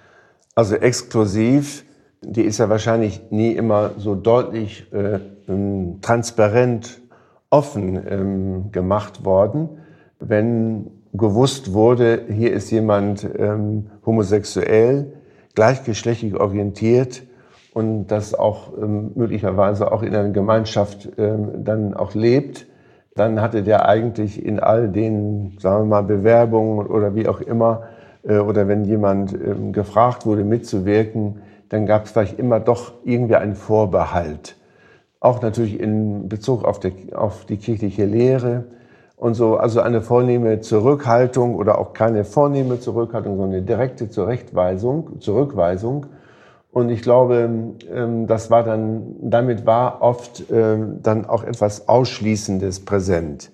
Also 0.55 0.77
exklusiv, 0.77 1.85
die 2.23 2.43
ist 2.43 2.59
ja 2.59 2.69
wahrscheinlich 2.69 3.21
nie 3.31 3.53
immer 3.53 3.93
so 3.99 4.15
deutlich 4.15 4.87
äh, 4.93 5.21
ähm, 5.49 5.99
transparent, 6.01 7.01
offen 7.51 8.01
ähm, 8.09 8.73
gemacht 8.73 9.25
worden. 9.25 9.69
Wenn 10.19 11.00
gewusst 11.13 11.73
wurde, 11.73 12.23
hier 12.29 12.53
ist 12.53 12.71
jemand 12.71 13.29
ähm, 13.39 13.87
homosexuell, 14.07 15.13
gleichgeschlechtlich 15.55 16.39
orientiert 16.39 17.23
und 17.75 18.07
das 18.09 18.35
auch 18.35 18.73
ähm, 18.81 19.13
möglicherweise 19.15 19.93
auch 19.93 20.03
in 20.03 20.15
einer 20.15 20.31
Gemeinschaft 20.31 21.09
ähm, 21.19 21.65
dann 21.65 21.95
auch 21.95 22.15
lebt, 22.15 22.67
dann 23.17 23.41
hatte 23.41 23.63
der 23.63 23.89
eigentlich 23.89 24.45
in 24.45 24.61
all 24.61 24.89
den, 24.89 25.57
sagen 25.59 25.85
wir 25.85 25.97
mal, 25.97 26.03
Bewerbungen 26.03 26.87
oder 26.87 27.15
wie 27.15 27.27
auch 27.27 27.41
immer, 27.41 27.83
äh, 28.23 28.39
oder 28.39 28.69
wenn 28.69 28.85
jemand 28.85 29.33
ähm, 29.35 29.73
gefragt 29.73 30.27
wurde, 30.27 30.45
mitzuwirken, 30.45 31.43
dann 31.69 31.87
gab 31.87 32.05
es 32.05 32.13
vielleicht 32.13 32.39
immer 32.39 32.61
doch 32.61 32.93
irgendwie 33.05 33.37
einen 33.37 33.55
Vorbehalt. 33.55 34.57
Auch 35.21 35.43
natürlich 35.43 35.79
in 35.79 36.29
Bezug 36.29 36.65
auf 36.65 36.81
die, 36.81 37.15
auf 37.15 37.45
die 37.45 37.57
kirchliche 37.57 38.05
Lehre 38.05 38.65
und 39.21 39.35
so. 39.35 39.57
Also 39.57 39.81
eine 39.81 40.01
vornehme 40.01 40.61
Zurückhaltung 40.61 41.55
oder 41.55 41.79
auch 41.79 41.93
keine 41.93 42.25
vornehme 42.25 42.81
Zurückhaltung, 42.81 43.37
sondern 43.37 43.59
eine 43.59 43.63
direkte 43.63 44.09
Zurechtweisung, 44.09 45.21
Zurückweisung. 45.21 46.07
Und 46.73 46.89
ich 46.89 47.03
glaube, 47.03 47.51
ähm, 47.93 48.27
das 48.27 48.51
war 48.51 48.63
dann, 48.65 49.17
damit 49.21 49.67
war 49.67 50.03
oft 50.03 50.45
ähm, 50.51 51.01
dann 51.03 51.27
auch 51.27 51.45
etwas 51.45 51.89
Ausschließendes 51.89 52.85
präsent. 52.85 53.51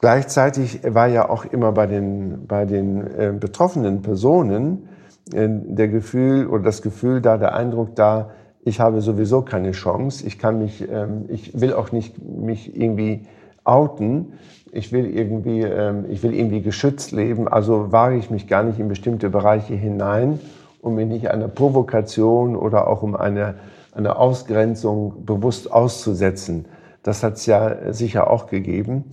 Gleichzeitig 0.00 0.80
war 0.84 1.06
ja 1.06 1.28
auch 1.30 1.44
immer 1.44 1.72
bei 1.72 1.86
den, 1.86 2.46
bei 2.46 2.64
den 2.64 3.06
äh, 3.06 3.32
betroffenen 3.38 4.02
Personen 4.02 4.88
äh, 5.32 5.48
der 5.48 5.88
Gefühl 5.88 6.48
oder 6.48 6.64
das 6.64 6.82
Gefühl 6.82 7.22
da, 7.22 7.38
der 7.38 7.54
Eindruck 7.54 7.94
da, 7.94 8.30
ich 8.64 8.80
habe 8.80 9.00
sowieso 9.00 9.42
keine 9.42 9.70
Chance, 9.72 10.26
ich 10.26 10.38
kann 10.38 10.58
mich, 10.58 10.86
ähm, 10.90 11.26
ich 11.28 11.60
will 11.60 11.72
auch 11.72 11.92
nicht 11.92 12.20
mich 12.22 12.76
irgendwie 12.76 13.26
outen, 13.64 14.34
ich 14.72 14.90
will 14.90 15.06
irgendwie, 15.06 15.64
ich 16.08 16.22
will 16.22 16.34
irgendwie 16.34 16.62
geschützt 16.62 17.12
leben, 17.12 17.46
also 17.46 17.92
wage 17.92 18.16
ich 18.16 18.30
mich 18.30 18.48
gar 18.48 18.64
nicht 18.64 18.80
in 18.80 18.88
bestimmte 18.88 19.30
Bereiche 19.30 19.74
hinein 19.74 20.40
um 20.82 20.96
mich 20.96 21.06
nicht 21.06 21.30
einer 21.30 21.48
Provokation 21.48 22.56
oder 22.56 22.88
auch 22.88 23.02
um 23.02 23.16
eine, 23.16 23.54
eine 23.92 24.16
Ausgrenzung 24.16 25.24
bewusst 25.24 25.72
auszusetzen. 25.72 26.66
Das 27.02 27.22
hat 27.22 27.34
es 27.34 27.46
ja 27.46 27.92
sicher 27.92 28.28
auch 28.28 28.48
gegeben. 28.48 29.04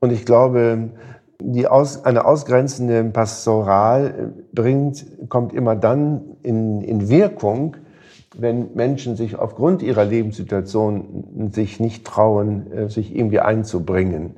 Und 0.00 0.12
ich 0.12 0.24
glaube, 0.24 0.90
die 1.40 1.66
aus, 1.66 2.04
eine 2.04 2.24
ausgrenzende 2.24 3.04
Pastoral 3.04 4.32
bringt, 4.52 5.04
kommt 5.28 5.52
immer 5.52 5.76
dann 5.76 6.22
in, 6.42 6.80
in 6.80 7.08
Wirkung, 7.08 7.76
wenn 8.38 8.74
Menschen 8.74 9.16
sich 9.16 9.36
aufgrund 9.36 9.82
ihrer 9.82 10.04
Lebenssituation 10.04 11.50
sich 11.52 11.80
nicht 11.80 12.06
trauen, 12.06 12.70
äh, 12.72 12.88
sich 12.88 13.14
irgendwie 13.16 13.40
einzubringen. 13.40 14.36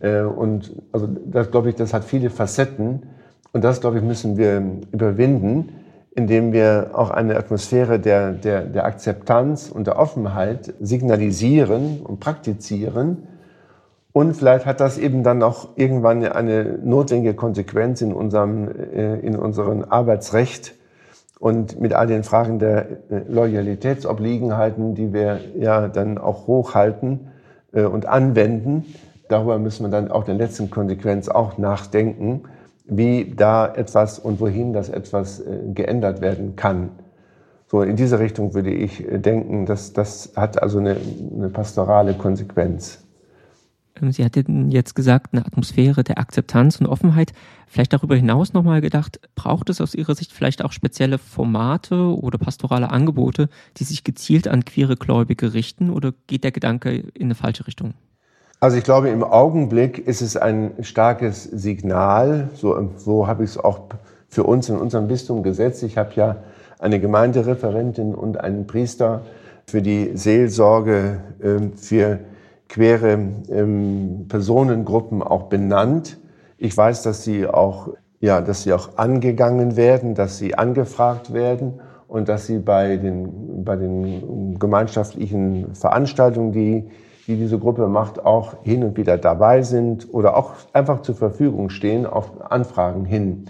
Äh, 0.00 0.22
und 0.22 0.72
also 0.92 1.06
das 1.06 1.50
glaube 1.50 1.70
ich, 1.70 1.74
das 1.76 1.94
hat 1.94 2.04
viele 2.04 2.30
Facetten. 2.30 3.04
Und 3.52 3.62
das, 3.62 3.80
glaube 3.80 3.98
ich, 3.98 4.02
müssen 4.02 4.36
wir 4.36 4.62
überwinden 4.90 5.68
indem 6.14 6.52
wir 6.52 6.90
auch 6.94 7.10
eine 7.10 7.36
Atmosphäre 7.36 7.98
der, 7.98 8.32
der, 8.32 8.62
der 8.62 8.84
Akzeptanz 8.84 9.68
und 9.68 9.86
der 9.88 9.98
Offenheit 9.98 10.72
signalisieren 10.80 12.00
und 12.02 12.20
praktizieren. 12.20 13.26
Und 14.12 14.36
vielleicht 14.36 14.64
hat 14.64 14.78
das 14.78 14.96
eben 14.96 15.24
dann 15.24 15.42
auch 15.42 15.70
irgendwann 15.74 16.24
eine 16.24 16.78
notwendige 16.84 17.34
Konsequenz 17.34 18.00
in 18.00 18.12
unserem, 18.12 18.68
äh, 18.68 19.18
in 19.18 19.34
unserem 19.34 19.84
Arbeitsrecht 19.88 20.74
und 21.40 21.80
mit 21.80 21.94
all 21.94 22.06
den 22.06 22.22
Fragen 22.22 22.60
der 22.60 22.86
äh, 23.10 23.22
Loyalitätsobliegenheiten, 23.28 24.94
die 24.94 25.12
wir 25.12 25.40
ja 25.58 25.88
dann 25.88 26.18
auch 26.18 26.46
hochhalten 26.46 27.28
und 27.72 28.06
anwenden. 28.06 28.84
Darüber 29.28 29.58
müssen 29.58 29.84
wir 29.84 29.90
dann 29.90 30.10
auch 30.10 30.28
in 30.28 30.38
der 30.38 30.46
letzten 30.46 30.70
Konsequenz 30.70 31.28
auch 31.28 31.58
nachdenken 31.58 32.42
wie 32.86 33.32
da 33.34 33.66
etwas 33.66 34.18
und 34.18 34.40
wohin 34.40 34.72
das 34.72 34.88
etwas 34.88 35.40
äh, 35.40 35.60
geändert 35.74 36.20
werden 36.20 36.56
kann. 36.56 36.90
So 37.66 37.82
in 37.82 37.96
diese 37.96 38.18
Richtung 38.18 38.54
würde 38.54 38.72
ich 38.72 39.06
äh, 39.10 39.18
denken, 39.18 39.66
dass 39.66 39.92
das 39.92 40.32
hat 40.36 40.62
also 40.62 40.78
eine, 40.78 40.96
eine 41.34 41.48
pastorale 41.48 42.14
Konsequenz. 42.14 43.02
Ähm, 44.00 44.12
Sie 44.12 44.22
hatten 44.22 44.70
jetzt 44.70 44.94
gesagt, 44.94 45.32
eine 45.32 45.46
Atmosphäre 45.46 46.04
der 46.04 46.18
Akzeptanz 46.18 46.78
und 46.78 46.86
Offenheit. 46.86 47.32
Vielleicht 47.66 47.94
darüber 47.94 48.16
hinaus 48.16 48.52
nochmal 48.52 48.82
gedacht, 48.82 49.18
braucht 49.34 49.70
es 49.70 49.80
aus 49.80 49.94
Ihrer 49.94 50.14
Sicht 50.14 50.32
vielleicht 50.32 50.62
auch 50.62 50.72
spezielle 50.72 51.16
Formate 51.16 51.94
oder 51.94 52.36
pastorale 52.36 52.90
Angebote, 52.90 53.48
die 53.78 53.84
sich 53.84 54.04
gezielt 54.04 54.46
an 54.46 54.66
queere 54.66 54.96
Gläubige 54.96 55.54
richten 55.54 55.88
oder 55.88 56.12
geht 56.26 56.44
der 56.44 56.52
Gedanke 56.52 56.92
in 56.92 57.24
eine 57.24 57.34
falsche 57.34 57.66
Richtung? 57.66 57.94
Also 58.64 58.78
ich 58.78 58.84
glaube, 58.84 59.10
im 59.10 59.22
Augenblick 59.22 59.98
ist 59.98 60.22
es 60.22 60.38
ein 60.38 60.72
starkes 60.80 61.44
Signal. 61.44 62.48
So, 62.54 62.92
so 62.96 63.26
habe 63.26 63.44
ich 63.44 63.50
es 63.50 63.58
auch 63.58 63.80
für 64.30 64.44
uns 64.44 64.70
in 64.70 64.78
unserem 64.78 65.06
Bistum 65.06 65.42
gesetzt. 65.42 65.82
Ich 65.82 65.98
habe 65.98 66.12
ja 66.14 66.36
eine 66.78 66.98
Gemeindereferentin 66.98 68.14
und 68.14 68.40
einen 68.40 68.66
Priester 68.66 69.20
für 69.66 69.82
die 69.82 70.12
Seelsorge 70.14 71.20
äh, 71.42 71.76
für 71.76 72.20
queere 72.70 73.18
ähm, 73.50 74.24
Personengruppen 74.30 75.22
auch 75.22 75.42
benannt. 75.50 76.16
Ich 76.56 76.74
weiß, 76.74 77.02
dass 77.02 77.22
sie 77.22 77.46
auch, 77.46 77.90
ja, 78.20 78.40
dass 78.40 78.62
sie 78.62 78.72
auch 78.72 78.96
angegangen 78.96 79.76
werden, 79.76 80.14
dass 80.14 80.38
sie 80.38 80.54
angefragt 80.54 81.34
werden 81.34 81.80
und 82.08 82.30
dass 82.30 82.46
sie 82.46 82.60
bei 82.60 82.96
den, 82.96 83.62
bei 83.62 83.76
den 83.76 84.58
gemeinschaftlichen 84.58 85.74
Veranstaltungen, 85.74 86.52
die 86.52 86.90
die 87.26 87.36
diese 87.36 87.58
Gruppe 87.58 87.88
macht, 87.88 88.24
auch 88.24 88.54
hin 88.62 88.84
und 88.84 88.96
wieder 88.96 89.18
dabei 89.18 89.62
sind 89.62 90.12
oder 90.12 90.36
auch 90.36 90.52
einfach 90.72 91.02
zur 91.02 91.14
Verfügung 91.14 91.70
stehen 91.70 92.06
auf 92.06 92.50
Anfragen 92.50 93.04
hin. 93.04 93.46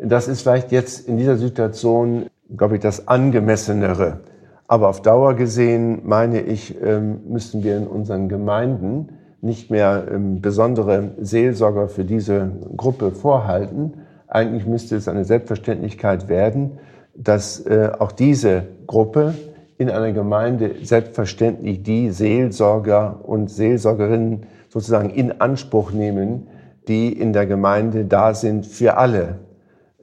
Das 0.00 0.28
ist 0.28 0.42
vielleicht 0.42 0.72
jetzt 0.72 1.08
in 1.08 1.16
dieser 1.16 1.36
Situation, 1.36 2.26
glaube 2.56 2.76
ich, 2.76 2.80
das 2.80 3.06
angemessenere. 3.06 4.20
Aber 4.66 4.88
auf 4.88 5.02
Dauer 5.02 5.34
gesehen, 5.34 6.00
meine 6.04 6.40
ich, 6.40 6.80
ähm, 6.82 7.20
müssten 7.28 7.62
wir 7.62 7.76
in 7.76 7.86
unseren 7.86 8.28
Gemeinden 8.28 9.10
nicht 9.40 9.70
mehr 9.70 10.06
ähm, 10.10 10.40
besondere 10.40 11.12
Seelsorger 11.20 11.88
für 11.88 12.04
diese 12.04 12.50
Gruppe 12.76 13.10
vorhalten. 13.12 13.92
Eigentlich 14.26 14.66
müsste 14.66 14.96
es 14.96 15.06
eine 15.06 15.24
Selbstverständlichkeit 15.24 16.28
werden, 16.28 16.78
dass 17.14 17.60
äh, 17.60 17.90
auch 17.98 18.10
diese 18.10 18.64
Gruppe 18.86 19.34
in 19.78 19.90
einer 19.90 20.12
Gemeinde 20.12 20.76
selbstverständlich 20.82 21.82
die 21.82 22.10
Seelsorger 22.10 23.20
und 23.24 23.50
Seelsorgerinnen 23.50 24.46
sozusagen 24.68 25.10
in 25.10 25.40
Anspruch 25.40 25.92
nehmen, 25.92 26.48
die 26.88 27.12
in 27.12 27.32
der 27.32 27.46
Gemeinde 27.46 28.04
da 28.04 28.34
sind 28.34 28.66
für 28.66 28.96
alle. 28.96 29.40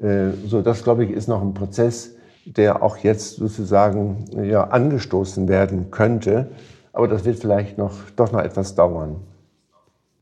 Äh, 0.01 0.31
so, 0.45 0.61
das 0.61 0.83
glaube 0.83 1.05
ich 1.05 1.11
ist 1.11 1.27
noch 1.27 1.41
ein 1.41 1.53
Prozess, 1.53 2.15
der 2.45 2.81
auch 2.81 2.97
jetzt 2.97 3.35
sozusagen 3.35 4.25
ja, 4.43 4.63
angestoßen 4.65 5.47
werden 5.47 5.91
könnte. 5.91 6.51
Aber 6.93 7.07
das 7.07 7.23
wird 7.23 7.39
vielleicht 7.39 7.77
noch, 7.77 7.93
doch 8.15 8.31
noch 8.31 8.41
etwas 8.41 8.75
dauern. 8.75 9.17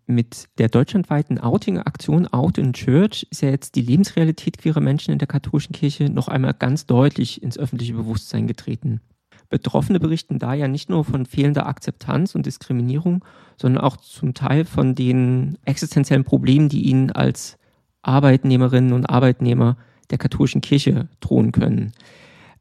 Mit 0.06 0.46
der 0.58 0.70
deutschlandweiten 0.70 1.40
Outing-Aktion 1.40 2.28
Out 2.28 2.58
in 2.58 2.74
Church 2.74 3.28
ist 3.30 3.42
ja 3.42 3.50
jetzt 3.50 3.76
die 3.76 3.82
Lebensrealität 3.82 4.58
queerer 4.58 4.82
Menschen 4.82 5.12
in 5.12 5.20
der 5.20 5.28
katholischen 5.28 5.74
Kirche 5.74 6.10
noch 6.10 6.28
einmal 6.28 6.56
ganz 6.56 6.88
deutlich 6.88 7.44
ins 7.44 7.60
öffentliche 7.60 7.94
Bewusstsein 7.94 8.48
getreten. 8.48 9.02
Betroffene 9.50 10.00
berichten 10.00 10.38
da 10.38 10.54
ja 10.54 10.68
nicht 10.68 10.90
nur 10.90 11.04
von 11.04 11.26
fehlender 11.26 11.66
Akzeptanz 11.66 12.36
und 12.36 12.46
Diskriminierung, 12.46 13.26
sondern 13.58 13.84
auch 13.84 13.98
zum 13.98 14.34
Teil 14.34 14.66
von 14.66 14.94
den 14.94 15.58
existenziellen 15.66 16.24
Problemen, 16.24 16.70
die 16.70 16.84
ihnen 16.84 17.12
als 17.12 17.58
Arbeitnehmerinnen 18.04 18.94
und 18.94 19.08
Arbeitnehmer 19.08 19.78
der 20.12 20.18
katholischen 20.18 20.62
Kirche 20.62 21.10
drohen 21.20 21.52
können. 21.52 21.94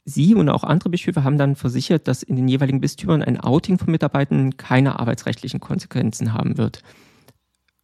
Sie 0.05 0.35
und 0.35 0.49
auch 0.49 0.65
andere 0.65 0.89
Bischöfe 0.89 1.23
haben 1.23 1.37
dann 1.37 1.55
versichert, 1.55 2.09
dass 2.09 2.23
in 2.23 2.37
den 2.37 2.49
jeweiligen 2.49 2.81
Bistümern 2.81 3.23
ein 3.23 3.39
Outing 3.39 3.79
von 3.79 3.91
Mitarbeitern 3.91 4.57
keine 4.57 4.99
arbeitsrechtlichen 4.99 5.61
Konsequenzen 5.61 6.33
haben 6.33 6.57
wird. 6.57 6.83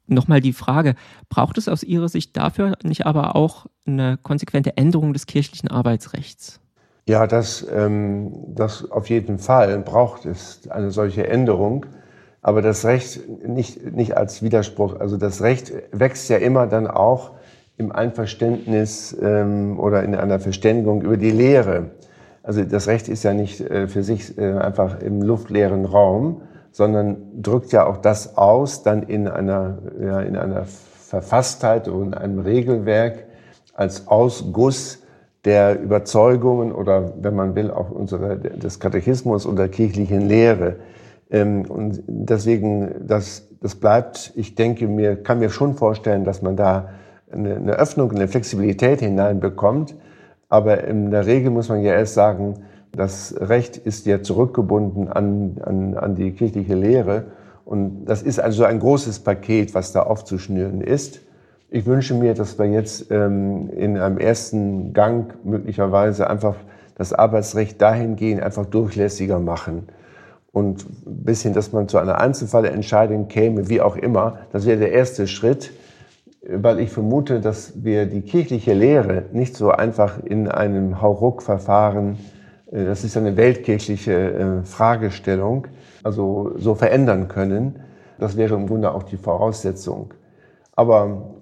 Nochmal 0.06 0.40
die 0.40 0.54
Frage, 0.54 0.94
braucht 1.28 1.58
es 1.58 1.68
aus 1.68 1.82
Ihrer 1.82 2.08
Sicht 2.08 2.36
dafür 2.36 2.76
nicht 2.82 3.04
aber 3.06 3.36
auch 3.36 3.66
eine 3.86 4.16
konsequente 4.16 4.76
Änderung 4.76 5.12
des 5.12 5.26
kirchlichen 5.26 5.68
Arbeitsrechts? 5.68 6.60
Ja, 7.06 7.26
das, 7.26 7.66
ähm, 7.74 8.32
das 8.54 8.90
auf 8.90 9.10
jeden 9.10 9.38
Fall 9.38 9.78
braucht 9.80 10.24
es 10.24 10.60
eine 10.70 10.90
solche 10.90 11.26
Änderung. 11.26 11.86
Aber 12.40 12.62
das 12.62 12.84
Recht 12.84 13.20
nicht, 13.46 13.94
nicht 13.94 14.16
als 14.16 14.42
Widerspruch. 14.42 15.00
Also 15.00 15.16
das 15.16 15.42
Recht 15.42 15.72
wächst 15.92 16.28
ja 16.28 16.36
immer 16.36 16.66
dann 16.66 16.86
auch 16.86 17.32
im 17.76 17.90
Einverständnis 17.90 19.16
ähm, 19.20 19.78
oder 19.78 20.02
in 20.02 20.14
einer 20.14 20.38
Verständigung 20.38 21.02
über 21.02 21.16
die 21.16 21.30
Lehre. 21.30 21.90
Also 22.42 22.62
das 22.62 22.86
Recht 22.86 23.08
ist 23.08 23.22
ja 23.22 23.32
nicht 23.32 23.60
äh, 23.60 23.88
für 23.88 24.02
sich 24.02 24.36
äh, 24.38 24.52
einfach 24.52 25.00
im 25.00 25.22
luftleeren 25.22 25.86
Raum, 25.86 26.42
sondern 26.70 27.16
drückt 27.40 27.72
ja 27.72 27.86
auch 27.86 27.96
das 27.96 28.36
aus, 28.36 28.82
dann 28.82 29.02
in 29.02 29.28
einer, 29.28 29.78
ja, 30.00 30.20
in 30.20 30.36
einer 30.36 30.66
Verfasstheit 30.66 31.88
und 31.88 32.08
in 32.08 32.14
einem 32.14 32.40
Regelwerk 32.40 33.24
als 33.74 34.06
Ausguss 34.08 35.03
der 35.44 35.80
Überzeugungen 35.80 36.72
oder, 36.72 37.14
wenn 37.20 37.34
man 37.34 37.54
will, 37.54 37.70
auch 37.70 37.90
unsere, 37.90 38.38
des 38.38 38.80
Katechismus 38.80 39.46
oder 39.46 39.68
kirchlichen 39.68 40.22
Lehre. 40.22 40.76
Ähm, 41.30 41.66
und 41.68 42.02
deswegen, 42.06 43.06
das, 43.06 43.48
das 43.60 43.74
bleibt, 43.74 44.32
ich 44.36 44.54
denke 44.54 44.88
mir, 44.88 45.16
kann 45.16 45.38
mir 45.38 45.50
schon 45.50 45.74
vorstellen, 45.74 46.24
dass 46.24 46.42
man 46.42 46.56
da 46.56 46.90
eine, 47.30 47.56
eine 47.56 47.72
Öffnung, 47.72 48.10
eine 48.12 48.28
Flexibilität 48.28 49.00
hineinbekommt. 49.00 49.94
Aber 50.48 50.84
in 50.84 51.10
der 51.10 51.26
Regel 51.26 51.50
muss 51.50 51.68
man 51.68 51.82
ja 51.82 51.94
erst 51.94 52.14
sagen, 52.14 52.54
Das 52.96 53.34
Recht 53.38 53.76
ist 53.76 54.06
ja 54.06 54.22
zurückgebunden 54.22 55.08
an, 55.08 55.56
an, 55.62 55.96
an 55.96 56.14
die 56.14 56.32
kirchliche 56.32 56.74
Lehre. 56.74 57.24
Und 57.64 58.04
das 58.04 58.22
ist 58.22 58.38
also 58.38 58.64
ein 58.64 58.78
großes 58.78 59.20
Paket, 59.20 59.74
was 59.74 59.92
da 59.92 60.02
aufzuschnüren 60.02 60.80
ist. 60.80 61.20
Ich 61.70 61.86
wünsche 61.86 62.14
mir, 62.14 62.34
dass 62.34 62.58
wir 62.58 62.66
jetzt 62.66 63.10
ähm, 63.10 63.70
in 63.70 63.98
einem 63.98 64.18
ersten 64.18 64.92
Gang 64.92 65.34
möglicherweise 65.44 66.28
einfach 66.28 66.56
das 66.96 67.12
Arbeitsrecht 67.12 67.80
dahingehend 67.82 68.42
einfach 68.42 68.66
durchlässiger 68.66 69.40
machen. 69.40 69.88
Und 70.52 70.86
ein 71.06 71.24
bisschen, 71.24 71.52
dass 71.52 71.72
man 71.72 71.88
zu 71.88 71.98
einer 71.98 72.20
Einzelfallentscheidung 72.20 73.26
käme, 73.26 73.68
wie 73.68 73.80
auch 73.80 73.96
immer. 73.96 74.38
Das 74.52 74.66
wäre 74.66 74.78
der 74.78 74.92
erste 74.92 75.26
Schritt, 75.26 75.72
weil 76.48 76.78
ich 76.78 76.90
vermute, 76.90 77.40
dass 77.40 77.82
wir 77.82 78.06
die 78.06 78.20
kirchliche 78.20 78.74
Lehre 78.74 79.24
nicht 79.32 79.56
so 79.56 79.70
einfach 79.70 80.22
in 80.22 80.48
einem 80.48 81.00
Hauruck-Verfahren, 81.00 82.18
äh, 82.70 82.84
das 82.84 83.02
ist 83.02 83.16
eine 83.16 83.36
weltkirchliche 83.36 84.12
äh, 84.12 84.62
Fragestellung, 84.62 85.66
also 86.02 86.52
so 86.56 86.74
verändern 86.74 87.28
können. 87.28 87.80
Das 88.18 88.36
wäre 88.36 88.54
im 88.54 88.68
Grunde 88.68 88.92
auch 88.92 89.02
die 89.02 89.16
Voraussetzung. 89.16 90.14
Aber 90.76 91.33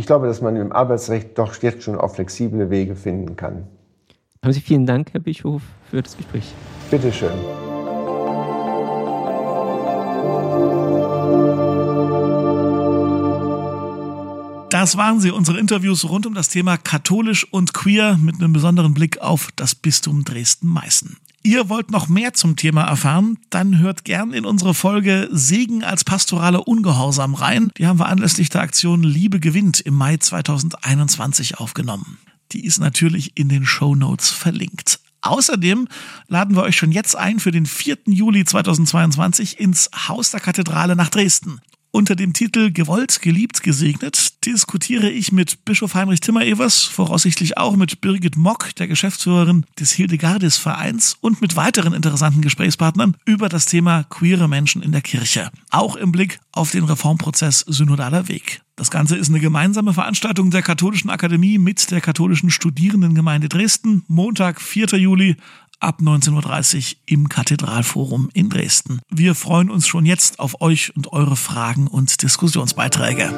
ich 0.00 0.06
glaube, 0.06 0.26
dass 0.26 0.40
man 0.40 0.56
im 0.56 0.72
Arbeitsrecht 0.72 1.36
doch 1.36 1.54
jetzt 1.60 1.82
schon 1.82 1.94
auch 1.94 2.14
flexible 2.14 2.70
Wege 2.70 2.96
finden 2.96 3.36
kann. 3.36 3.66
Haben 4.42 4.54
Sie 4.54 4.62
vielen 4.62 4.86
Dank, 4.86 5.12
Herr 5.12 5.20
Bischof, 5.20 5.60
für 5.90 6.00
das 6.00 6.16
Gespräch. 6.16 6.54
Bitteschön. 6.90 7.28
Das 14.70 14.96
waren 14.96 15.20
sie, 15.20 15.32
unsere 15.32 15.58
Interviews 15.58 16.08
rund 16.08 16.24
um 16.24 16.32
das 16.32 16.48
Thema 16.48 16.78
katholisch 16.78 17.46
und 17.52 17.74
queer 17.74 18.16
mit 18.16 18.36
einem 18.36 18.54
besonderen 18.54 18.94
Blick 18.94 19.20
auf 19.20 19.50
das 19.56 19.74
Bistum 19.74 20.24
Dresden-Meißen. 20.24 21.18
Ihr 21.42 21.70
wollt 21.70 21.90
noch 21.90 22.08
mehr 22.08 22.34
zum 22.34 22.56
Thema 22.56 22.82
erfahren? 22.82 23.38
Dann 23.48 23.78
hört 23.78 24.04
gern 24.04 24.34
in 24.34 24.44
unsere 24.44 24.74
Folge 24.74 25.28
Segen 25.32 25.82
als 25.82 26.04
pastorale 26.04 26.62
Ungehorsam 26.62 27.34
rein. 27.34 27.70
Die 27.78 27.86
haben 27.86 27.98
wir 27.98 28.08
anlässlich 28.08 28.50
der 28.50 28.60
Aktion 28.60 29.02
Liebe 29.02 29.40
gewinnt 29.40 29.80
im 29.80 29.94
Mai 29.94 30.18
2021 30.18 31.58
aufgenommen. 31.58 32.18
Die 32.52 32.66
ist 32.66 32.78
natürlich 32.78 33.38
in 33.38 33.48
den 33.48 33.64
Show 33.64 33.94
Notes 33.94 34.28
verlinkt. 34.28 35.00
Außerdem 35.22 35.88
laden 36.28 36.56
wir 36.56 36.62
euch 36.62 36.76
schon 36.76 36.92
jetzt 36.92 37.16
ein 37.16 37.40
für 37.40 37.52
den 37.52 37.64
4. 37.64 37.98
Juli 38.06 38.44
2022 38.44 39.60
ins 39.60 39.90
Haus 40.08 40.30
der 40.30 40.40
Kathedrale 40.40 40.94
nach 40.94 41.08
Dresden. 41.08 41.60
Unter 41.92 42.14
dem 42.14 42.32
Titel 42.32 42.70
Gewollt, 42.70 43.20
geliebt, 43.20 43.64
gesegnet 43.64 44.46
diskutiere 44.46 45.10
ich 45.10 45.32
mit 45.32 45.64
Bischof 45.64 45.94
Heinrich 45.94 46.20
Timmer-Evers, 46.20 46.84
voraussichtlich 46.84 47.58
auch 47.58 47.74
mit 47.74 48.00
Birgit 48.00 48.36
Mock, 48.36 48.72
der 48.76 48.86
Geschäftsführerin 48.86 49.66
des 49.78 49.90
Hildegardis 49.90 50.56
Vereins 50.56 51.16
und 51.20 51.40
mit 51.40 51.56
weiteren 51.56 51.92
interessanten 51.92 52.42
Gesprächspartnern 52.42 53.16
über 53.24 53.48
das 53.48 53.66
Thema 53.66 54.04
queere 54.04 54.48
Menschen 54.48 54.82
in 54.82 54.92
der 54.92 55.00
Kirche. 55.00 55.50
Auch 55.70 55.96
im 55.96 56.12
Blick 56.12 56.38
auf 56.52 56.70
den 56.70 56.84
Reformprozess 56.84 57.64
Synodaler 57.66 58.28
Weg. 58.28 58.62
Das 58.76 58.90
Ganze 58.90 59.16
ist 59.16 59.28
eine 59.28 59.40
gemeinsame 59.40 59.92
Veranstaltung 59.92 60.50
der 60.50 60.62
Katholischen 60.62 61.10
Akademie 61.10 61.58
mit 61.58 61.90
der 61.90 62.00
Katholischen 62.00 62.50
Studierendengemeinde 62.50 63.48
Dresden. 63.48 64.04
Montag, 64.06 64.60
4. 64.60 64.96
Juli 64.96 65.36
ab 65.80 65.98
19.30 66.00 66.76
Uhr 66.76 66.82
im 67.06 67.28
Kathedralforum 67.28 68.30
in 68.32 68.48
Dresden. 68.48 69.00
Wir 69.10 69.34
freuen 69.34 69.70
uns 69.70 69.88
schon 69.88 70.06
jetzt 70.06 70.38
auf 70.38 70.60
euch 70.60 70.96
und 70.96 71.12
eure 71.12 71.34
Fragen 71.36 71.88
und 71.88 72.22
Diskussionsbeiträge. 72.22 73.32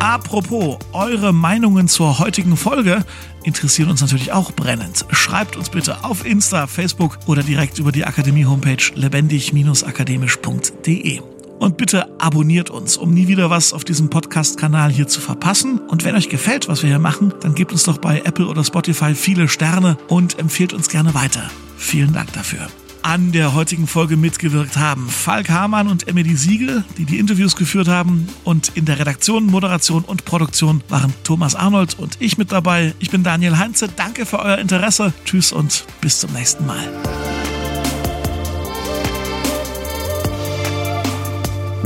Apropos, 0.00 0.78
eure 0.92 1.32
Meinungen 1.32 1.88
zur 1.88 2.18
heutigen 2.18 2.56
Folge 2.56 3.04
interessieren 3.44 3.90
uns 3.90 4.00
natürlich 4.00 4.32
auch 4.32 4.50
brennend. 4.52 5.04
Schreibt 5.10 5.56
uns 5.56 5.70
bitte 5.70 6.04
auf 6.04 6.26
Insta, 6.26 6.66
Facebook 6.66 7.18
oder 7.26 7.42
direkt 7.42 7.78
über 7.78 7.92
die 7.92 8.04
Akademie-Homepage 8.04 8.92
lebendig-akademisch.de. 8.94 11.37
Und 11.58 11.76
bitte 11.76 12.08
abonniert 12.20 12.70
uns, 12.70 12.96
um 12.96 13.12
nie 13.12 13.28
wieder 13.28 13.50
was 13.50 13.72
auf 13.72 13.84
diesem 13.84 14.10
Podcast-Kanal 14.10 14.90
hier 14.90 15.08
zu 15.08 15.20
verpassen. 15.20 15.78
Und 15.78 16.04
wenn 16.04 16.14
euch 16.14 16.28
gefällt, 16.28 16.68
was 16.68 16.82
wir 16.82 16.90
hier 16.90 16.98
machen, 16.98 17.32
dann 17.40 17.54
gebt 17.54 17.72
uns 17.72 17.82
doch 17.82 17.98
bei 17.98 18.20
Apple 18.20 18.46
oder 18.46 18.64
Spotify 18.64 19.14
viele 19.14 19.48
Sterne 19.48 19.98
und 20.08 20.38
empfehlt 20.38 20.72
uns 20.72 20.88
gerne 20.88 21.14
weiter. 21.14 21.50
Vielen 21.76 22.12
Dank 22.12 22.32
dafür. 22.32 22.68
An 23.02 23.32
der 23.32 23.54
heutigen 23.54 23.86
Folge 23.86 24.16
mitgewirkt 24.16 24.76
haben 24.76 25.08
Falk 25.08 25.48
Hamann 25.48 25.88
und 25.88 26.08
Emily 26.08 26.36
Siegel, 26.36 26.84
die 26.98 27.04
die 27.04 27.18
Interviews 27.18 27.56
geführt 27.56 27.88
haben. 27.88 28.28
Und 28.44 28.72
in 28.74 28.84
der 28.84 28.98
Redaktion, 28.98 29.46
Moderation 29.46 30.04
und 30.04 30.24
Produktion 30.24 30.82
waren 30.88 31.14
Thomas 31.22 31.54
Arnold 31.54 31.98
und 31.98 32.16
ich 32.18 32.38
mit 32.38 32.52
dabei. 32.52 32.94
Ich 32.98 33.10
bin 33.10 33.22
Daniel 33.22 33.56
Heinze. 33.56 33.88
Danke 33.88 34.26
für 34.26 34.40
euer 34.40 34.58
Interesse. 34.58 35.12
Tschüss 35.24 35.52
und 35.52 35.84
bis 36.00 36.18
zum 36.20 36.32
nächsten 36.32 36.66
Mal. 36.66 36.88